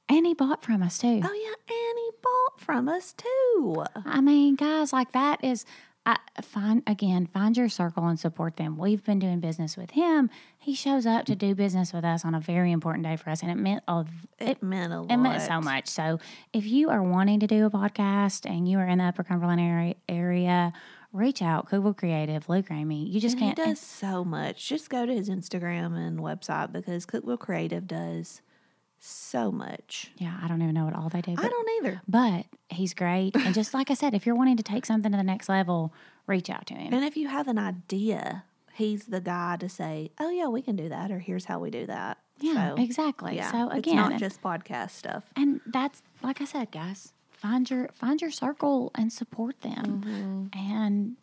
And 0.10 0.26
he 0.26 0.34
bought 0.34 0.64
from 0.64 0.82
us 0.84 0.98
too. 0.98 1.22
Oh 1.24 1.34
yeah, 1.34 1.76
and 1.76 1.98
he 2.00 2.10
bought 2.22 2.60
from 2.60 2.90
us 2.90 3.14
too. 3.14 3.86
I 4.06 4.20
mean, 4.20 4.56
guys, 4.56 4.92
like 4.92 5.12
that 5.14 5.42
is 5.44 5.66
I 6.06 6.18
find 6.42 6.82
again, 6.88 7.28
find 7.28 7.56
your 7.56 7.70
circle 7.70 8.08
and 8.08 8.20
support 8.20 8.56
them. 8.58 8.78
We've 8.78 9.04
been 9.04 9.20
doing 9.20 9.40
business 9.42 9.78
with 9.78 9.92
him. 9.92 10.30
He 10.58 10.74
shows 10.74 11.06
up 11.06 11.26
to 11.26 11.36
do 11.36 11.54
business 11.54 11.94
with 11.94 12.04
us 12.04 12.26
on 12.26 12.34
a 12.34 12.40
very 12.40 12.72
important 12.72 13.06
day 13.06 13.16
for 13.16 13.30
us, 13.30 13.42
and 13.44 13.52
it 13.52 13.56
meant 13.58 13.84
a 13.88 14.06
It, 14.40 14.64
meant 14.64 14.94
a 14.94 15.02
lot. 15.02 15.12
it 15.12 15.18
meant 15.18 15.42
so 15.44 15.60
much. 15.62 15.88
So, 15.88 16.20
if 16.54 16.66
you 16.66 16.90
are 16.90 17.04
wanting 17.04 17.40
to 17.42 17.48
do 17.48 17.66
a 17.66 17.70
podcast 17.70 18.50
and 18.50 18.68
you 18.68 18.80
are 18.80 18.88
in 18.88 18.98
the 19.00 19.04
Upper 19.04 19.24
Cumberland 19.24 19.60
area, 19.62 19.96
area 20.08 20.74
reach 21.12 21.42
out, 21.42 21.70
Cookeville 21.70 21.98
Creative, 21.98 22.48
Luke 22.48 22.68
Ramey. 22.70 23.12
You 23.12 23.20
just 23.20 23.34
And 23.38 23.56
can't. 23.56 23.58
does 23.58 23.80
so 23.80 24.24
much. 24.24 24.68
Just 24.68 24.90
go 24.90 25.06
to 25.06 25.14
his 25.14 25.30
Instagram 25.30 25.96
and 25.98 26.20
website 26.20 26.72
because 26.72 27.06
Cookeville 27.06 27.40
Creative 27.40 27.86
does 27.86 28.42
so 29.00 29.52
much. 29.52 30.12
yeah, 30.18 30.38
I 30.42 30.48
don't 30.48 30.62
even 30.62 30.74
know 30.74 30.86
what 30.86 30.96
all 30.96 31.10
they 31.10 31.22
do. 31.22 31.36
I 31.38 31.48
don't 31.48 31.70
either. 31.86 32.02
but 32.08 32.46
he's 32.70 32.94
great, 32.94 33.36
and 33.36 33.54
just 33.54 33.74
like 33.74 33.90
I 33.92 33.94
said, 33.94 34.14
if 34.14 34.26
you're 34.26 34.36
wanting 34.36 34.58
to 34.58 34.64
take 34.64 34.86
something 34.86 35.12
to 35.12 35.18
the 35.18 35.24
next 35.24 35.50
level, 35.50 35.94
reach 36.28 36.50
out 36.50 36.66
to 36.68 36.74
him. 36.74 36.94
And 36.94 37.04
if 37.06 37.16
you 37.18 37.28
have 37.28 37.48
an 37.48 37.58
idea, 37.58 38.44
he's 38.74 39.06
the 39.06 39.22
guy 39.22 39.58
to 39.58 39.70
say, 39.70 40.12
"Oh 40.20 40.30
yeah, 40.30 40.48
we 40.48 40.62
can 40.62 40.76
do 40.76 40.90
that," 40.90 41.12
or 41.12 41.20
"Here's 41.20 41.46
how 41.46 41.60
we 41.60 41.70
do 41.70 41.86
that." 41.88 42.18
Yeah, 42.42 42.76
So, 42.76 42.82
exactly. 42.82 43.36
Yeah, 43.36 43.52
So 43.52 43.70
it's 43.70 43.80
again, 43.80 43.96
not 43.98 44.18
just 44.20 44.42
podcast 44.42 44.92
stuff. 44.92 45.26
and 45.36 45.60
that's 45.66 46.02
like 46.24 46.40
I 46.42 46.46
said, 46.46 46.72
guys, 46.72 47.12
find 47.32 47.70
your 47.70 47.90
find 47.94 48.22
your 48.22 48.32
circle 48.32 48.92
and 48.96 49.12
support 49.12 49.60
them. 49.62 50.04
Mm-hmm. 50.06 50.72
And 50.72 51.16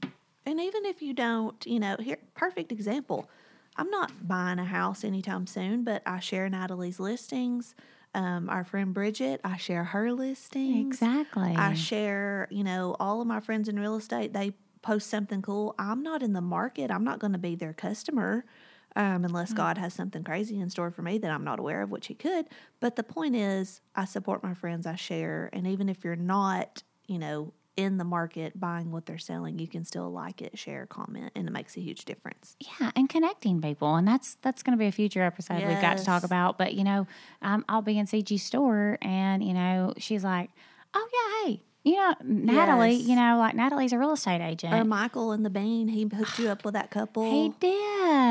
And 0.45 0.61
even 0.61 0.85
if 0.87 1.02
you 1.02 1.12
don't, 1.14 1.64
you 1.66 1.80
know, 1.80 1.97
here, 1.99 2.18
perfect 2.35 2.71
example. 2.71 3.28
I'm 3.76 3.90
not 3.90 4.26
buying 4.26 4.59
a 4.59 4.64
house 4.64 5.04
anytime 5.04 5.47
soon, 5.47 5.85
but 5.85 6.02
I 6.06 6.21
share 6.21 6.49
Natalie's 6.49 6.99
listings. 6.99 7.75
Um, 8.14 8.49
our 8.49 8.64
friend 8.64 8.95
Bridget, 8.95 9.40
I 9.45 9.59
share 9.59 9.85
her 9.85 10.12
listings. 10.12 10.97
exactly. 10.97 11.54
I 11.54 11.75
share, 11.75 12.49
you 12.50 12.64
know, 12.64 12.97
all 12.99 13.21
of 13.21 13.26
my 13.26 13.40
friends 13.40 13.68
in 13.68 13.78
real 13.78 13.97
estate, 13.97 14.33
they 14.33 14.52
post 14.80 15.11
something 15.11 15.42
cool. 15.42 15.75
I'm 15.78 16.02
not 16.02 16.23
in 16.23 16.33
the 16.33 16.40
market. 16.40 16.90
I'm 16.90 17.04
not 17.04 17.18
going 17.18 17.33
to 17.33 17.38
be 17.38 17.54
their 17.56 17.75
customer 17.75 18.47
um, 18.95 19.25
unless 19.25 19.52
God 19.52 19.76
has 19.76 19.92
something 19.92 20.25
crazy 20.25 20.59
in 20.59 20.71
store 20.71 20.90
for 20.90 21.02
me 21.02 21.18
that 21.18 21.30
I'm 21.30 21.45
not 21.45 21.59
aware 21.59 21.83
of, 21.83 21.90
which 21.90 22.06
He 22.06 22.14
could. 22.14 22.47
But 22.80 22.97
the 22.97 23.02
point 23.02 23.37
is, 23.37 23.83
I 23.95 24.06
support 24.06 24.42
my 24.42 24.54
friends, 24.54 24.87
I 24.87 24.95
share. 24.95 25.50
And 25.52 25.66
even 25.66 25.90
if 25.90 26.02
you're 26.02 26.16
not, 26.16 26.83
you 27.06 27.18
know, 27.18 27.52
in 27.76 27.99
the 27.99 28.04
market 28.04 28.59
buying 28.59 28.90
what 28.90 29.06
they're 29.06 29.18
selling, 29.18 29.59
you 29.59 29.68
can 29.68 29.85
still 29.85 30.11
like 30.11 30.40
it, 30.42 30.59
share, 30.59 30.87
comment, 30.87 31.33
and 31.35 31.47
it 31.47 31.50
makes 31.52 31.76
a 31.76 31.80
huge 31.80 32.04
difference. 32.04 32.56
yeah, 32.80 32.90
and 32.97 33.09
connecting 33.09 33.61
people, 33.61 33.95
and 33.97 34.06
that's 34.09 34.35
that's 34.42 34.62
going 34.62 34.76
to 34.76 34.80
be 34.80 34.87
a 34.87 34.92
future 34.92 35.23
episode 35.23 35.62
we've 35.62 35.80
got 35.80 35.99
to 35.99 36.04
talk 36.04 36.25
about. 36.25 36.59
But 36.59 36.75
you 36.75 36.85
know, 36.85 37.06
um, 37.42 37.64
I'll 37.68 37.83
be 37.83 37.99
in 37.99 38.06
Cigi 38.06 38.38
store, 38.40 38.99
and 39.02 39.45
you 39.45 39.54
know, 39.54 39.92
she's 39.99 40.25
like, 40.25 40.50
"Oh 40.95 41.09
yeah, 41.45 41.50
hey, 41.50 41.62
you 41.85 41.95
know, 41.97 42.14
Natalie, 42.25 42.95
Yes. 42.95 43.06
you 43.06 43.14
know, 43.14 43.38
like 43.38 43.54
Natalie's 43.54 43.92
a 43.92 43.99
real 43.99 44.12
estate 44.12 44.40
agent. 44.40 44.75
Or 44.75 44.83
Michael 44.85 45.30
and 45.33 45.45
the 45.45 45.50
Bean, 45.50 45.87
he 45.88 46.02
hooked 46.02 46.38
you 46.38 46.49
up 46.49 46.64
with 46.64 46.75
that 46.75 46.90
couple 46.90 47.30
he 47.30 47.50
did 47.61 47.73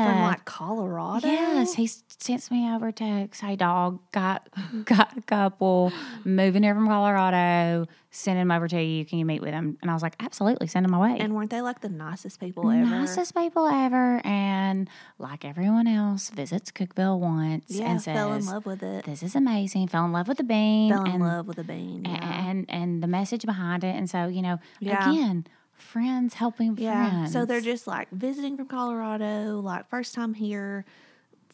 from 0.06 0.20
like 0.22 0.44
Colorado. 0.44 1.26
Yes, 1.26 1.72
he 1.74 1.86
sent 1.86 2.50
me 2.50 2.70
over 2.70 2.92
text. 2.92 3.40
Hey, 3.40 3.56
dog, 3.56 4.00
got 4.12 4.48
got 4.84 5.16
a 5.16 5.22
couple 5.22 5.90
moving 6.24 6.64
here 6.64 6.74
from 6.74 6.86
Colorado. 6.86 7.86
Send 8.16 8.38
them 8.38 8.50
over 8.50 8.66
to 8.66 8.82
you. 8.82 9.04
Can 9.04 9.18
you 9.18 9.26
meet 9.26 9.42
with 9.42 9.50
them? 9.50 9.76
And 9.82 9.90
I 9.90 9.94
was 9.94 10.02
like, 10.02 10.16
absolutely, 10.20 10.68
send 10.68 10.86
them 10.86 10.94
away. 10.94 11.18
And 11.20 11.34
weren't 11.34 11.50
they 11.50 11.60
like 11.60 11.80
the 11.82 11.90
nicest 11.90 12.40
people 12.40 12.70
ever? 12.70 12.82
Nicest 12.84 13.34
people 13.34 13.66
ever, 13.66 14.22
and 14.24 14.88
like 15.18 15.44
everyone 15.44 15.86
else, 15.86 16.30
visits 16.30 16.70
Cookeville 16.72 17.18
once 17.20 17.64
Yeah, 17.68 17.90
and 17.90 18.00
says, 18.00 18.16
fell 18.16 18.32
in 18.32 18.46
love 18.46 18.64
with 18.64 18.82
it. 18.82 19.04
"This 19.04 19.22
is 19.22 19.36
amazing." 19.36 19.88
Fell 19.88 20.06
in 20.06 20.12
love 20.12 20.28
with 20.28 20.38
the 20.38 20.44
bean, 20.44 20.92
Fell 20.92 21.04
in 21.04 21.12
and, 21.12 21.22
love 21.22 21.46
with 21.46 21.56
the 21.58 21.64
bean. 21.64 22.06
Yeah. 22.06 22.48
and 22.48 22.64
and 22.70 23.02
the 23.02 23.06
message 23.06 23.44
behind 23.44 23.84
it. 23.84 23.94
And 23.94 24.08
so 24.08 24.28
you 24.28 24.40
know, 24.40 24.58
Yeah. 24.80 25.10
again, 25.10 25.46
friends 25.74 26.32
helping 26.34 26.78
yeah. 26.78 27.10
friends. 27.10 27.32
So 27.34 27.44
they're 27.44 27.60
just 27.60 27.86
like 27.86 28.08
visiting 28.10 28.56
from 28.56 28.66
Colorado, 28.66 29.60
like 29.60 29.90
first 29.90 30.14
time 30.14 30.32
here, 30.32 30.86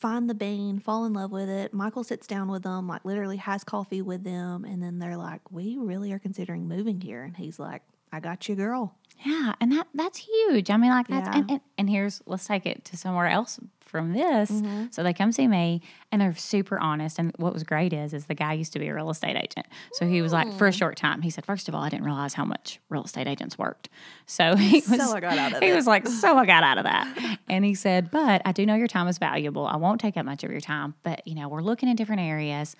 find 0.02 0.28
the 0.28 0.34
bean, 0.34 0.80
fall 0.80 1.04
in 1.06 1.12
love 1.14 1.30
with 1.30 1.48
it. 1.48 1.72
Michael 1.72 2.02
sits 2.04 2.26
down 2.26 2.50
with 2.50 2.64
them, 2.64 2.88
like 2.88 3.04
literally 3.04 3.36
has 3.38 3.62
coffee 3.64 4.02
with 4.02 4.24
them, 4.24 4.64
and 4.64 4.82
then 4.82 4.98
they're 4.98 5.16
like, 5.16 5.40
"We 5.52 5.78
really 5.78 6.12
are 6.12 6.18
considering 6.18 6.66
moving 6.68 7.00
here," 7.00 7.22
and 7.22 7.36
he's 7.36 7.58
like, 7.58 7.82
"I 8.12 8.18
got 8.20 8.48
you, 8.48 8.56
girl." 8.56 8.96
Yeah, 9.24 9.54
and 9.60 9.70
that 9.72 9.86
that's 9.94 10.18
huge. 10.18 10.68
I 10.70 10.76
mean, 10.76 10.90
like 10.90 11.06
that's 11.06 11.28
Yeah. 11.28 11.38
and, 11.38 11.50
and, 11.50 11.60
and 11.78 11.88
here's 11.88 12.20
let's 12.26 12.46
take 12.46 12.66
it 12.66 12.84
to 12.86 12.96
somewhere 12.96 13.28
else 13.28 13.60
from 13.92 14.12
this. 14.14 14.50
Mm-hmm. 14.50 14.86
So 14.90 15.04
they 15.04 15.12
come 15.12 15.30
see 15.30 15.46
me 15.46 15.82
and 16.10 16.20
they're 16.20 16.34
super 16.34 16.80
honest. 16.80 17.18
And 17.20 17.32
what 17.36 17.52
was 17.52 17.62
great 17.62 17.92
is 17.92 18.12
is 18.12 18.24
the 18.24 18.34
guy 18.34 18.54
used 18.54 18.72
to 18.72 18.80
be 18.80 18.88
a 18.88 18.94
real 18.94 19.10
estate 19.10 19.36
agent. 19.36 19.66
So 19.92 20.06
he 20.06 20.20
was 20.22 20.32
like 20.32 20.48
Mm. 20.48 20.58
for 20.58 20.66
a 20.66 20.72
short 20.72 20.96
time, 20.96 21.22
he 21.22 21.30
said, 21.30 21.46
First 21.46 21.68
of 21.68 21.74
all, 21.76 21.82
I 21.82 21.88
didn't 21.90 22.04
realize 22.06 22.34
how 22.34 22.44
much 22.44 22.80
real 22.88 23.04
estate 23.04 23.28
agents 23.28 23.56
worked. 23.56 23.88
So 24.26 24.56
he 24.56 24.80
So 24.80 24.96
was 24.96 25.14
I 25.14 25.20
got 25.20 25.38
out 25.38 25.52
of 25.52 25.62
he 25.62 25.68
it. 25.68 25.74
was 25.76 25.86
like, 25.86 26.08
So 26.08 26.36
I 26.36 26.44
got 26.46 26.64
out 26.64 26.78
of 26.78 26.84
that. 26.84 27.38
And 27.48 27.64
he 27.64 27.74
said, 27.74 28.10
But 28.10 28.42
I 28.44 28.52
do 28.52 28.64
know 28.66 28.74
your 28.74 28.88
time 28.88 29.06
is 29.06 29.18
valuable. 29.18 29.66
I 29.66 29.76
won't 29.76 30.00
take 30.00 30.16
up 30.16 30.24
much 30.24 30.42
of 30.42 30.50
your 30.50 30.60
time. 30.60 30.94
But 31.04 31.24
you 31.28 31.34
know, 31.36 31.48
we're 31.48 31.62
looking 31.62 31.88
in 31.88 31.94
different 31.94 32.22
areas. 32.22 32.74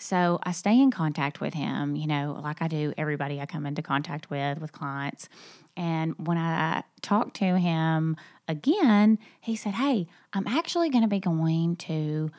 So 0.00 0.38
I 0.44 0.52
stay 0.52 0.80
in 0.80 0.90
contact 0.92 1.40
with 1.40 1.54
him, 1.54 1.96
you 1.96 2.06
know, 2.06 2.38
like 2.42 2.62
I 2.62 2.68
do 2.68 2.92
everybody 2.96 3.40
I 3.40 3.46
come 3.46 3.66
into 3.66 3.82
contact 3.82 4.30
with, 4.30 4.60
with 4.60 4.70
clients. 4.70 5.28
And 5.76 6.14
when 6.24 6.38
I 6.38 6.84
talked 7.02 7.34
to 7.36 7.58
him 7.58 8.16
again, 8.48 9.18
he 9.40 9.54
said, 9.54 9.74
Hey, 9.74 10.08
I'm 10.32 10.46
actually 10.46 10.90
going 10.90 11.04
to 11.04 11.08
be 11.08 11.20
going 11.20 11.76
to 11.76 12.30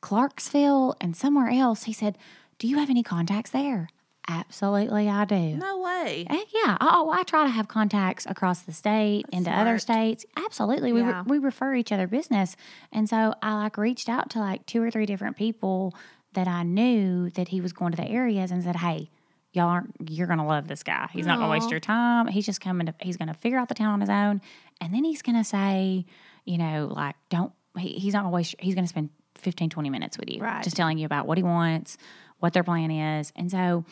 Clarksville 0.00 0.96
and 1.00 1.16
somewhere 1.16 1.48
else. 1.48 1.84
He 1.84 1.92
said, 1.92 2.18
Do 2.58 2.68
you 2.68 2.76
have 2.78 2.90
any 2.90 3.02
contacts 3.02 3.50
there? 3.50 3.88
Absolutely, 4.26 5.08
I 5.08 5.26
do. 5.26 5.56
No 5.56 5.80
way. 5.80 6.26
Heck 6.28 6.46
yeah. 6.54 6.78
Oh, 6.80 7.10
I 7.10 7.24
try 7.24 7.44
to 7.44 7.50
have 7.50 7.68
contacts 7.68 8.24
across 8.26 8.62
the 8.62 8.72
state 8.72 9.26
into 9.32 9.50
other 9.50 9.78
states. 9.78 10.24
Absolutely. 10.36 10.92
We, 10.94 11.02
re- 11.02 11.22
we 11.26 11.38
refer 11.38 11.74
each 11.74 11.92
other 11.92 12.06
business. 12.06 12.56
And 12.90 13.06
so 13.08 13.34
I 13.42 13.54
like 13.54 13.76
reached 13.76 14.08
out 14.08 14.30
to 14.30 14.38
like 14.38 14.64
two 14.64 14.82
or 14.82 14.90
three 14.90 15.04
different 15.04 15.36
people 15.36 15.94
that 16.32 16.48
I 16.48 16.62
knew 16.62 17.28
that 17.30 17.48
he 17.48 17.60
was 17.60 17.74
going 17.74 17.92
to 17.92 17.96
the 17.96 18.08
areas 18.08 18.50
and 18.50 18.62
said, 18.62 18.76
Hey, 18.76 19.10
y'all 19.54 19.68
aren't, 19.68 19.94
you're 20.08 20.26
going 20.26 20.38
to 20.38 20.44
love 20.44 20.68
this 20.68 20.82
guy. 20.82 21.08
He's 21.12 21.26
not 21.26 21.38
going 21.38 21.48
to 21.48 21.52
waste 21.52 21.70
your 21.70 21.80
time. 21.80 22.26
He's 22.26 22.46
just 22.46 22.60
coming 22.60 22.86
to, 22.86 22.94
he's 23.00 23.16
going 23.16 23.28
to 23.28 23.34
figure 23.34 23.58
out 23.58 23.68
the 23.68 23.74
town 23.74 23.94
on 23.94 24.00
his 24.00 24.10
own. 24.10 24.40
And 24.80 24.92
then 24.92 25.04
he's 25.04 25.22
going 25.22 25.36
to 25.36 25.44
say, 25.44 26.06
you 26.44 26.58
know, 26.58 26.92
like, 26.94 27.16
don't, 27.30 27.52
he, 27.78 27.94
he's 27.94 28.14
not 28.14 28.22
to 28.22 28.28
waste, 28.28 28.56
he's 28.58 28.74
going 28.74 28.84
to 28.84 28.88
spend 28.88 29.10
15, 29.36 29.70
20 29.70 29.90
minutes 29.90 30.18
with 30.18 30.30
you. 30.30 30.40
Right. 30.42 30.62
Just 30.62 30.76
telling 30.76 30.98
you 30.98 31.06
about 31.06 31.26
what 31.26 31.38
he 31.38 31.44
wants, 31.44 31.96
what 32.40 32.52
their 32.52 32.64
plan 32.64 32.90
is. 32.90 33.32
And 33.36 33.50
so 33.50 33.84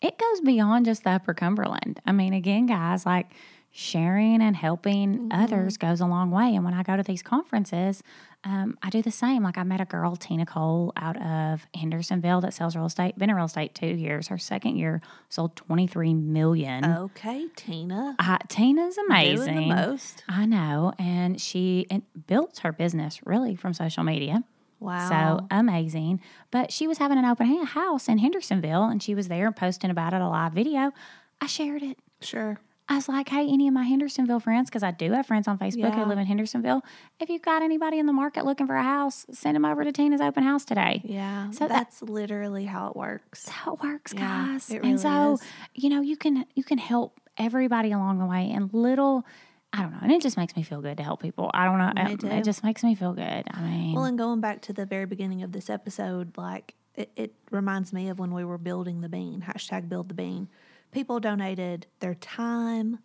it 0.00 0.18
goes 0.18 0.40
beyond 0.40 0.86
just 0.86 1.04
the 1.04 1.10
upper 1.10 1.34
Cumberland. 1.34 2.00
I 2.06 2.12
mean, 2.12 2.32
again, 2.32 2.66
guys, 2.66 3.04
like 3.04 3.30
sharing 3.72 4.42
and 4.42 4.56
helping 4.56 5.28
others 5.30 5.76
goes 5.76 6.00
a 6.00 6.06
long 6.06 6.30
way. 6.30 6.54
And 6.54 6.64
when 6.64 6.74
I 6.74 6.82
go 6.82 6.96
to 6.96 7.02
these 7.02 7.22
conferences, 7.22 8.02
um, 8.42 8.76
I 8.82 8.90
do 8.90 9.00
the 9.02 9.10
same. 9.10 9.42
Like 9.42 9.58
I 9.58 9.62
met 9.62 9.80
a 9.80 9.84
girl, 9.84 10.16
Tina 10.16 10.46
Cole, 10.46 10.92
out 10.96 11.16
of 11.20 11.66
Hendersonville 11.74 12.40
that 12.40 12.54
sells 12.54 12.74
real 12.74 12.86
estate. 12.86 13.18
Been 13.18 13.30
in 13.30 13.36
real 13.36 13.44
estate 13.44 13.74
two 13.74 13.86
years. 13.86 14.28
Her 14.28 14.38
second 14.38 14.76
year 14.76 15.00
sold 15.28 15.54
twenty 15.56 15.86
three 15.86 16.14
million. 16.14 16.84
Okay, 16.84 17.46
Tina. 17.54 18.16
Uh, 18.18 18.38
Tina's 18.48 18.96
Doing 18.96 19.06
amazing. 19.08 19.54
the 19.54 19.74
most. 19.74 20.24
I 20.28 20.46
know, 20.46 20.92
and 20.98 21.40
she 21.40 21.86
built 22.26 22.58
her 22.60 22.72
business 22.72 23.20
really 23.24 23.54
from 23.56 23.74
social 23.74 24.02
media. 24.04 24.42
Wow. 24.80 25.08
So 25.40 25.46
amazing. 25.50 26.20
But 26.50 26.72
she 26.72 26.86
was 26.86 26.96
having 26.98 27.18
an 27.18 27.26
open 27.26 27.64
house 27.66 28.08
in 28.08 28.16
Hendersonville 28.16 28.84
and 28.84 29.02
she 29.02 29.14
was 29.14 29.28
there 29.28 29.52
posting 29.52 29.90
about 29.90 30.14
it, 30.14 30.22
a 30.22 30.26
live 30.28 30.54
video. 30.54 30.92
I 31.40 31.46
shared 31.46 31.82
it. 31.82 31.98
sure. 32.22 32.58
I 32.90 32.96
was 32.96 33.08
like, 33.08 33.28
hey, 33.28 33.46
any 33.48 33.68
of 33.68 33.72
my 33.74 33.84
Hendersonville 33.84 34.40
friends, 34.40 34.68
because 34.68 34.82
I 34.82 34.90
do 34.90 35.12
have 35.12 35.24
friends 35.24 35.46
on 35.46 35.58
Facebook 35.58 35.94
who 35.94 36.04
live 36.04 36.18
in 36.18 36.26
Hendersonville. 36.26 36.82
If 37.20 37.30
you've 37.30 37.40
got 37.40 37.62
anybody 37.62 38.00
in 38.00 38.06
the 38.06 38.12
market 38.12 38.44
looking 38.44 38.66
for 38.66 38.74
a 38.74 38.82
house, 38.82 39.26
send 39.30 39.54
them 39.54 39.64
over 39.64 39.84
to 39.84 39.92
Tina's 39.92 40.20
open 40.20 40.42
house 40.42 40.64
today. 40.64 41.00
Yeah. 41.04 41.52
So 41.52 41.60
that- 41.60 41.68
that's 41.68 42.02
literally 42.02 42.64
how 42.64 42.88
it 42.88 42.96
works. 42.96 43.44
That's 43.44 43.56
how 43.58 43.74
it 43.74 43.80
works, 43.80 44.12
Yeah, 44.12 44.20
guys. 44.20 44.70
it 44.70 44.82
and 44.82 44.98
so, 44.98 45.34
is. 45.34 45.42
you 45.74 45.88
know, 45.88 46.00
you 46.00 46.16
can 46.16 46.44
you 46.56 46.64
can 46.64 46.78
help 46.78 47.20
everybody 47.38 47.92
along 47.92 48.18
the 48.18 48.26
way 48.26 48.50
and 48.50 48.74
little 48.74 49.24
I 49.72 49.82
don't 49.82 49.92
know, 49.92 49.98
and 50.02 50.10
it 50.10 50.20
just 50.20 50.36
makes 50.36 50.56
me 50.56 50.64
feel 50.64 50.80
good 50.80 50.96
to 50.96 51.04
help 51.04 51.22
people. 51.22 51.48
I 51.54 51.64
don't 51.66 51.78
know. 51.78 51.92
Um, 51.96 52.10
it, 52.12 52.20
too. 52.20 52.26
it 52.26 52.42
just 52.42 52.64
makes 52.64 52.82
me 52.82 52.96
feel 52.96 53.12
good. 53.12 53.44
I 53.52 53.60
mean, 53.62 53.94
Well, 53.94 54.02
and 54.04 54.18
going 54.18 54.40
back 54.40 54.62
to 54.62 54.72
the 54.72 54.84
very 54.84 55.06
beginning 55.06 55.44
of 55.44 55.52
this 55.52 55.70
episode, 55.70 56.36
like 56.36 56.74
it, 56.96 57.12
it 57.14 57.34
reminds 57.52 57.92
me 57.92 58.08
of 58.08 58.18
when 58.18 58.34
we 58.34 58.44
were 58.44 58.58
building 58.58 59.00
the 59.00 59.08
bean, 59.08 59.42
hashtag 59.46 59.88
build 59.88 60.08
the 60.08 60.14
bean. 60.14 60.48
People 60.90 61.20
donated 61.20 61.86
their 62.00 62.14
time, 62.14 62.98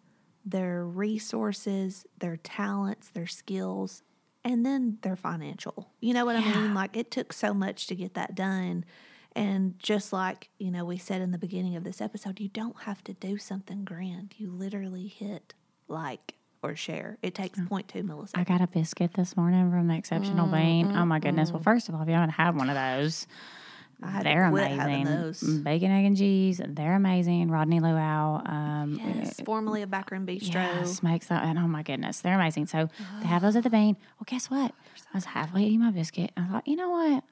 their 0.45 0.85
resources, 0.85 2.05
their 2.19 2.37
talents, 2.37 3.09
their 3.09 3.27
skills, 3.27 4.03
and 4.43 4.65
then 4.65 4.97
their 5.01 5.15
financial. 5.15 5.91
You 6.01 6.13
know 6.13 6.25
what 6.25 6.35
I 6.35 6.41
mean? 6.41 6.73
Like 6.73 6.95
it 6.95 7.11
took 7.11 7.33
so 7.33 7.53
much 7.53 7.87
to 7.87 7.95
get 7.95 8.13
that 8.13 8.35
done. 8.35 8.85
And 9.35 9.77
just 9.79 10.13
like, 10.13 10.49
you 10.59 10.71
know, 10.71 10.85
we 10.85 10.97
said 10.97 11.21
in 11.21 11.31
the 11.31 11.37
beginning 11.37 11.75
of 11.75 11.83
this 11.83 11.99
episode, 11.99 12.39
you 12.39 12.47
don't 12.47 12.79
have 12.81 13.03
to 13.05 13.13
do 13.13 13.37
something 13.37 13.83
grand. 13.83 14.35
You 14.37 14.51
literally 14.51 15.07
hit 15.07 15.53
like 15.87 16.35
or 16.63 16.75
share. 16.75 17.17
It 17.21 17.35
takes 17.35 17.59
0.2 17.59 18.03
milliseconds. 18.03 18.31
I 18.35 18.43
got 18.43 18.61
a 18.61 18.67
biscuit 18.67 19.13
this 19.13 19.35
morning 19.35 19.69
from 19.69 19.87
the 19.87 19.95
Exceptional 19.95 20.47
Bean. 20.47 20.95
Oh 20.95 21.05
my 21.05 21.19
goodness! 21.19 21.51
Well, 21.51 21.61
first 21.61 21.89
of 21.89 21.95
all, 21.95 22.01
if 22.01 22.07
you 22.07 22.13
haven't 22.13 22.31
had 22.31 22.55
one 22.55 22.69
of 22.69 22.75
those, 22.75 23.27
I 24.05 24.09
had 24.11 24.25
they're 24.25 24.45
amazing. 24.45 25.05
those. 25.05 25.41
Bacon, 25.41 25.91
egg, 25.91 26.05
and 26.05 26.15
cheese. 26.17 26.61
They're 26.65 26.95
amazing. 26.95 27.49
Rodney 27.49 27.79
Luau. 27.79 28.41
Um, 28.45 28.99
Yes, 29.03 29.41
formerly 29.45 29.81
a 29.81 29.87
backroom 29.87 30.25
bistro. 30.25 30.53
Yes, 30.55 31.01
makes 31.03 31.27
that. 31.27 31.43
And 31.43 31.57
oh 31.59 31.67
my 31.67 31.83
goodness, 31.83 32.21
they're 32.21 32.35
amazing. 32.35 32.67
So 32.67 32.89
they 33.21 33.27
have 33.27 33.41
those 33.41 33.55
at 33.55 33.63
the 33.63 33.69
Bean. 33.69 33.95
Well, 34.17 34.25
guess 34.27 34.49
what? 34.49 34.73
I 35.13 35.17
was 35.17 35.25
halfway 35.25 35.63
eating 35.63 35.79
my 35.81 35.91
biscuit. 35.91 36.31
I 36.37 36.43
thought, 36.45 36.67
you 36.67 36.75
know 36.75 36.89
what? 36.89 37.23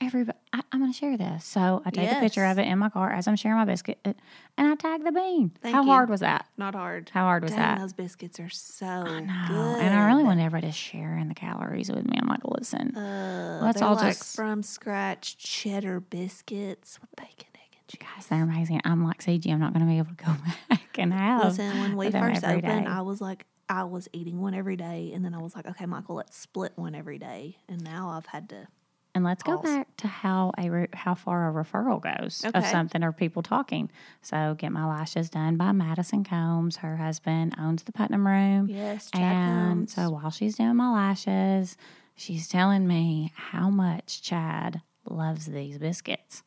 Everybody, 0.00 0.36
I, 0.52 0.62
I'm 0.72 0.80
going 0.80 0.92
to 0.92 0.98
share 0.98 1.16
this. 1.16 1.44
So 1.44 1.80
I 1.84 1.90
take 1.90 2.10
a 2.10 2.16
picture 2.16 2.44
of 2.44 2.58
it 2.58 2.62
in 2.66 2.76
my 2.78 2.88
car 2.88 3.12
as 3.12 3.28
I'm 3.28 3.36
sharing 3.36 3.58
my 3.58 3.64
biscuit, 3.64 3.98
uh, 4.04 4.14
and 4.58 4.66
I 4.72 4.74
tag 4.74 5.04
the 5.04 5.12
Bean. 5.12 5.52
Thank 5.60 5.74
How 5.76 5.82
you. 5.82 5.88
hard 5.90 6.10
was 6.10 6.20
that? 6.20 6.46
Not 6.56 6.74
hard. 6.74 7.10
How 7.14 7.22
hard 7.24 7.42
was 7.44 7.52
Dang, 7.52 7.60
that? 7.60 7.78
those 7.78 7.92
biscuits 7.92 8.40
are 8.40 8.48
so 8.48 9.04
No, 9.04 9.44
good. 9.48 9.80
and 9.80 9.94
I 9.94 10.06
really 10.08 10.24
want 10.24 10.40
everybody 10.40 10.66
to 10.66 10.72
share 10.72 11.16
in 11.18 11.28
the 11.28 11.34
calories 11.34 11.88
with 11.90 12.04
me. 12.04 12.18
I'm 12.20 12.26
like, 12.26 12.40
listen, 12.44 12.96
Uh, 12.96 13.60
let's 13.62 13.80
all 13.80 13.94
like 13.94 14.16
just 14.16 14.34
from 14.34 14.62
scratch 14.64 15.36
cheddar 15.38 16.00
biscuits 16.00 16.98
with 17.00 17.10
bacon, 17.14 17.46
egg, 17.54 17.76
and 17.78 17.86
cheese. 17.86 18.00
guys, 18.16 18.26
they're 18.26 18.42
amazing. 18.42 18.80
I'm 18.84 19.04
like 19.04 19.22
Cigi. 19.22 19.52
I'm 19.52 19.60
not 19.60 19.72
going 19.72 19.86
to 19.86 19.90
be 19.90 19.98
able 19.98 20.14
to 20.16 20.24
go 20.24 20.32
back 20.70 20.98
and 20.98 21.12
have. 21.12 21.44
Listen, 21.44 21.78
when 21.80 21.96
we 21.96 22.10
first 22.10 22.42
opened, 22.42 22.62
day. 22.62 22.84
I 22.90 23.02
was 23.02 23.20
like, 23.20 23.46
I 23.68 23.84
was 23.84 24.08
eating 24.12 24.40
one 24.40 24.54
every 24.54 24.76
day, 24.76 25.12
and 25.14 25.24
then 25.24 25.32
I 25.32 25.38
was 25.38 25.54
like, 25.54 25.66
okay, 25.66 25.86
Michael, 25.86 26.16
let's 26.16 26.36
split 26.36 26.72
one 26.74 26.94
every 26.96 27.18
day. 27.18 27.58
And 27.68 27.84
now 27.84 28.10
I've 28.10 28.26
had 28.26 28.48
to 28.48 28.66
And 29.14 29.24
let's 29.24 29.42
go 29.42 29.58
back 29.58 29.94
to 29.98 30.08
how 30.08 30.52
a 30.56 30.70
re- 30.70 30.88
how 30.94 31.14
far 31.14 31.48
a 31.50 31.52
referral 31.64 32.00
goes 32.00 32.42
of 32.54 32.64
something 32.66 33.04
or 33.04 33.12
people 33.12 33.42
talking. 33.42 33.90
So, 34.22 34.54
get 34.58 34.72
my 34.72 34.86
lashes 34.86 35.28
done 35.28 35.56
by 35.56 35.72
Madison 35.72 36.24
Combs. 36.24 36.76
Her 36.76 36.96
husband 36.96 37.54
owns 37.58 37.82
the 37.82 37.92
Putnam 37.92 38.26
Room. 38.26 38.68
Yes, 38.70 39.10
Chad 39.10 39.22
and 39.22 39.78
Combs. 39.88 39.94
so 39.94 40.10
while 40.10 40.30
she's 40.30 40.56
doing 40.56 40.76
my 40.76 40.90
lashes, 40.92 41.76
she's 42.16 42.48
telling 42.48 42.86
me 42.86 43.32
how 43.34 43.68
much 43.68 44.22
Chad 44.22 44.80
loves 45.08 45.44
these 45.46 45.76
biscuits. 45.78 46.42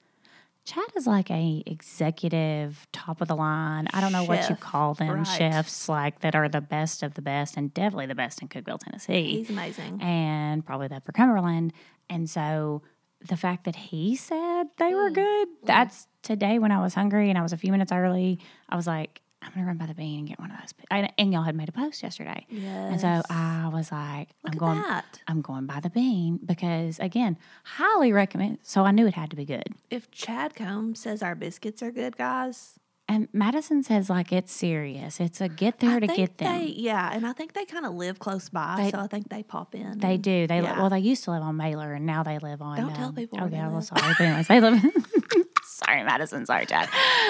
Chad 0.66 0.86
is 0.96 1.06
like 1.06 1.30
a 1.30 1.62
executive, 1.68 2.88
top 2.92 3.22
of 3.22 3.28
the 3.28 3.36
line. 3.36 3.88
I 3.94 4.02
don't 4.02 4.12
know 4.12 4.24
what 4.24 4.50
you 4.50 4.56
call 4.56 4.96
them, 4.96 5.10
right. 5.10 5.28
chefs 5.28 5.88
like 5.88 6.22
that 6.22 6.34
are 6.36 6.50
the 6.50 6.62
best 6.62 7.04
of 7.04 7.14
the 7.14 7.22
best, 7.22 7.56
and 7.56 7.72
definitely 7.74 8.08
the 8.08 8.16
best 8.16 8.42
in 8.42 8.48
Cookeville, 8.48 8.80
Tennessee 8.80 9.38
He's 9.38 9.50
amazing. 9.50 10.02
and 10.02 10.66
probably 10.66 10.88
the 10.88 11.02
for 11.02 11.12
Cumberland. 11.12 11.72
And 12.10 12.28
so 12.30 12.82
the 13.22 13.38
fact 13.38 13.66
that 13.66 13.76
he 13.76 14.16
said 14.16 14.66
they 14.78 14.92
Mm. 14.92 14.96
were 15.04 15.10
good, 15.12 15.48
that's 15.64 16.08
today 16.24 16.58
when 16.60 16.72
I 16.72 16.82
was 16.82 16.96
hungry 16.96 17.30
and 17.30 17.38
I 17.38 17.42
was 17.44 17.54
a 17.54 17.58
few 17.58 17.72
minutes 17.72 17.92
early, 17.92 18.40
I 18.68 18.76
was 18.76 18.88
like, 18.88 19.22
I'm 19.46 19.52
going 19.54 19.64
to 19.64 19.68
run 19.68 19.78
by 19.78 19.86
the 19.86 19.94
bean 19.94 20.20
and 20.20 20.28
get 20.28 20.40
one 20.40 20.52
of 20.52 20.58
those. 20.60 20.74
And, 20.92 21.12
and 21.18 21.32
y'all 21.32 21.44
had 21.44 21.56
made 21.56 21.70
a 21.70 21.72
post 21.72 22.02
yesterday. 22.04 22.46
And 22.52 23.00
so 23.00 23.22
I 23.30 23.70
was 23.72 23.92
like, 23.92 24.30
Look 24.44 24.54
I'm 24.54 24.58
going. 24.58 24.82
that. 24.82 25.22
I'm 25.28 25.42
going 25.42 25.66
by 25.66 25.80
the 25.80 25.90
bean 25.90 26.40
because 26.44 27.00
again, 27.00 27.38
highly 27.64 28.12
recommend. 28.12 28.60
So 28.64 28.84
I 28.84 28.92
knew 28.92 29.08
it 29.08 29.14
had 29.14 29.30
to 29.30 29.36
be 29.36 29.46
good. 29.46 29.64
If 29.90 30.10
Chad 30.12 30.56
Combs 30.56 31.00
says 31.00 31.22
our 31.24 31.36
biscuits 31.36 31.82
are 31.84 31.92
good, 31.92 32.18
guys, 32.18 32.80
And 33.08 33.28
Madison 33.34 33.84
says 33.84 34.10
like 34.10 34.32
it's 34.32 34.52
serious. 34.52 35.20
It's 35.20 35.40
a 35.40 35.48
get 35.48 35.80
there 35.80 35.98
I 35.98 36.00
to 36.00 36.08
get 36.08 36.38
them. 36.40 36.52
They, 36.60 36.66
yeah, 36.68 37.12
and 37.14 37.26
I 37.28 37.34
think 37.34 37.54
they 37.54 37.66
kind 37.66 37.86
of 37.86 37.94
live 37.94 38.18
close 38.18 38.50
by, 38.50 38.76
They- 38.82 38.92
so 38.92 38.98
I 39.00 39.06
think 39.08 39.30
they 39.30 39.44
pop 39.44 39.76
in. 39.76 40.00
They 40.00 40.18
do. 40.18 40.48
They 40.48 40.60
li- 40.62 40.72
well, 40.76 40.90
they 40.90 41.00
used 41.00 41.24
to 41.26 41.32
live 41.32 41.44
on 41.44 41.56
Mailer, 41.56 41.94
and 41.94 42.06
now 42.08 42.24
they 42.24 42.40
live 42.40 42.62
on. 42.64 42.78
Don't 42.78 42.96
tell 42.96 43.10
um, 43.10 43.16
people 43.16 43.38
Oh 43.40 43.44
where 43.44 43.52
they 43.52 43.58
yeah, 43.58 43.68
well, 43.68 43.76
live. 43.76 43.86
sorry. 43.86 44.02
But 44.18 44.22
anyways, 44.22 44.48
they 44.48 44.60
live. 44.60 44.84
sorry, 45.86 46.04
Madison. 46.04 46.46
Sorry, 46.46 46.66
Chad. 46.66 46.90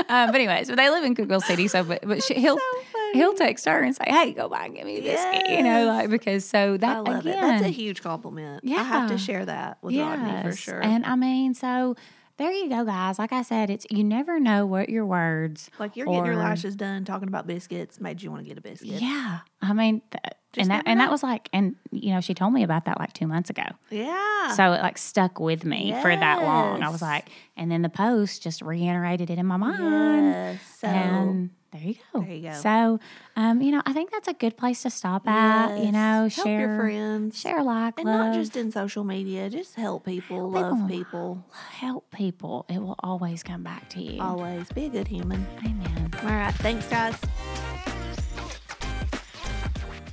Um, 0.09 0.27
but 0.27 0.35
anyways, 0.35 0.67
but 0.67 0.77
they 0.77 0.89
live 0.89 1.03
in 1.03 1.15
Cookeville 1.15 1.41
City. 1.41 1.67
So, 1.67 1.83
but, 1.83 2.01
but 2.07 2.24
she, 2.24 2.35
he'll 2.35 2.57
funny. 2.57 3.13
he'll 3.13 3.33
text 3.33 3.65
her 3.65 3.81
and 3.81 3.95
say, 3.95 4.05
"Hey, 4.07 4.33
go 4.33 4.50
by 4.50 4.65
and 4.65 4.75
get 4.75 4.85
me 4.85 4.97
a 4.97 5.01
biscuit." 5.01 5.50
You 5.50 5.63
know, 5.63 5.85
like 5.88 6.09
because 6.09 6.45
so 6.45 6.77
that 6.77 6.97
I 6.97 7.00
love 7.00 7.25
again, 7.25 7.38
it. 7.38 7.41
That's 7.41 7.65
a 7.65 7.69
huge 7.69 8.01
compliment. 8.01 8.63
Yeah, 8.63 8.77
I 8.77 8.83
have 8.83 9.09
to 9.09 9.17
share 9.17 9.45
that 9.45 9.77
with 9.81 9.95
Rodney 9.95 10.41
for 10.50 10.55
sure. 10.55 10.81
And 10.83 11.05
I 11.05 11.15
mean, 11.15 11.53
so 11.53 11.95
there 12.38 12.51
you 12.51 12.69
go, 12.69 12.83
guys. 12.83 13.17
Like 13.17 13.31
I 13.31 13.41
said, 13.41 13.69
it's 13.69 13.85
you 13.89 14.03
never 14.03 14.39
know 14.39 14.65
what 14.65 14.89
your 14.89 15.05
words. 15.05 15.69
like 15.79 15.95
you're 15.95 16.05
getting 16.05 16.25
your 16.25 16.35
lashes 16.35 16.75
done, 16.75 17.05
talking 17.05 17.27
about 17.27 17.47
biscuits, 17.47 18.00
made 18.00 18.21
you 18.21 18.29
want 18.29 18.43
to 18.43 18.47
get 18.47 18.57
a 18.57 18.62
biscuit. 18.62 19.01
Yeah, 19.01 19.39
I 19.62 19.74
mean, 19.74 20.01
th- 20.12 20.33
and 20.57 20.69
that 20.71 20.83
and 20.85 21.00
that 21.00 21.12
was 21.12 21.24
like, 21.24 21.50
and 21.53 21.75
you 21.91 22.13
know, 22.13 22.21
she 22.21 22.33
told 22.33 22.53
me 22.53 22.63
about 22.63 22.85
that 22.85 23.00
like 23.00 23.13
two 23.13 23.27
months 23.27 23.50
ago. 23.50 23.63
Yeah. 23.89 24.53
So 24.53 24.74
it 24.74 24.81
like 24.81 24.97
stuck 24.97 25.39
with 25.39 25.65
me 25.65 25.93
for 26.01 26.15
that 26.15 26.41
long. 26.41 26.83
I 26.83 26.89
was 26.89 27.01
like, 27.01 27.29
and 27.57 27.71
then 27.71 27.81
the 27.81 27.89
post 27.89 28.43
just 28.43 28.62
reiterated 28.62 29.29
it 29.29 29.38
in 29.38 29.45
my 29.45 29.57
mind. 29.57 29.79
yes. 30.27 30.62
So 30.79 30.88
And 30.88 31.50
there 31.71 31.81
you 31.81 31.95
go. 32.13 32.21
There 32.21 32.31
you 32.31 32.50
go. 32.50 32.53
So, 32.53 33.00
um, 33.35 33.62
you 33.62 33.71
know, 33.71 33.81
I 33.85 33.91
think 33.91 34.12
that's 34.12 34.29
a 34.29 34.33
good 34.33 34.55
place 34.55 34.83
to 34.83 34.89
stop 34.89 35.27
at. 35.27 35.77
You 35.79 35.91
know, 35.91 36.29
help 36.29 36.31
share 36.31 36.59
your 36.62 36.79
friends. 36.79 37.39
share 37.39 37.62
like 37.63 38.00
and 38.00 38.07
love, 38.07 38.27
not 38.27 38.35
just 38.35 38.55
in 38.55 38.71
social 38.71 39.03
media, 39.03 39.50
just 39.50 39.75
help 39.75 40.05
people, 40.05 40.50
love 40.50 40.88
people. 40.88 40.88
people. 40.88 41.45
help 41.71 42.12
people. 42.12 42.65
It 42.69 42.79
will 42.81 42.95
always 43.00 43.43
come 43.43 43.63
back 43.63 43.89
to 43.89 44.01
you. 44.01 44.21
Always 44.21 44.69
be 44.71 44.85
a 44.85 44.89
good 44.89 45.07
human. 45.07 45.45
Amen. 45.65 46.13
All 46.24 46.29
right. 46.29 46.53
Thanks, 46.55 46.88
guys. 46.88 47.15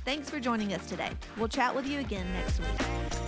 Thanks 0.05 0.29
for 0.29 0.39
joining 0.39 0.73
us 0.73 0.85
today. 0.85 1.11
We'll 1.37 1.47
chat 1.47 1.73
with 1.73 1.87
you 1.87 1.99
again 1.99 2.27
next 2.33 2.59
week. 2.59 3.22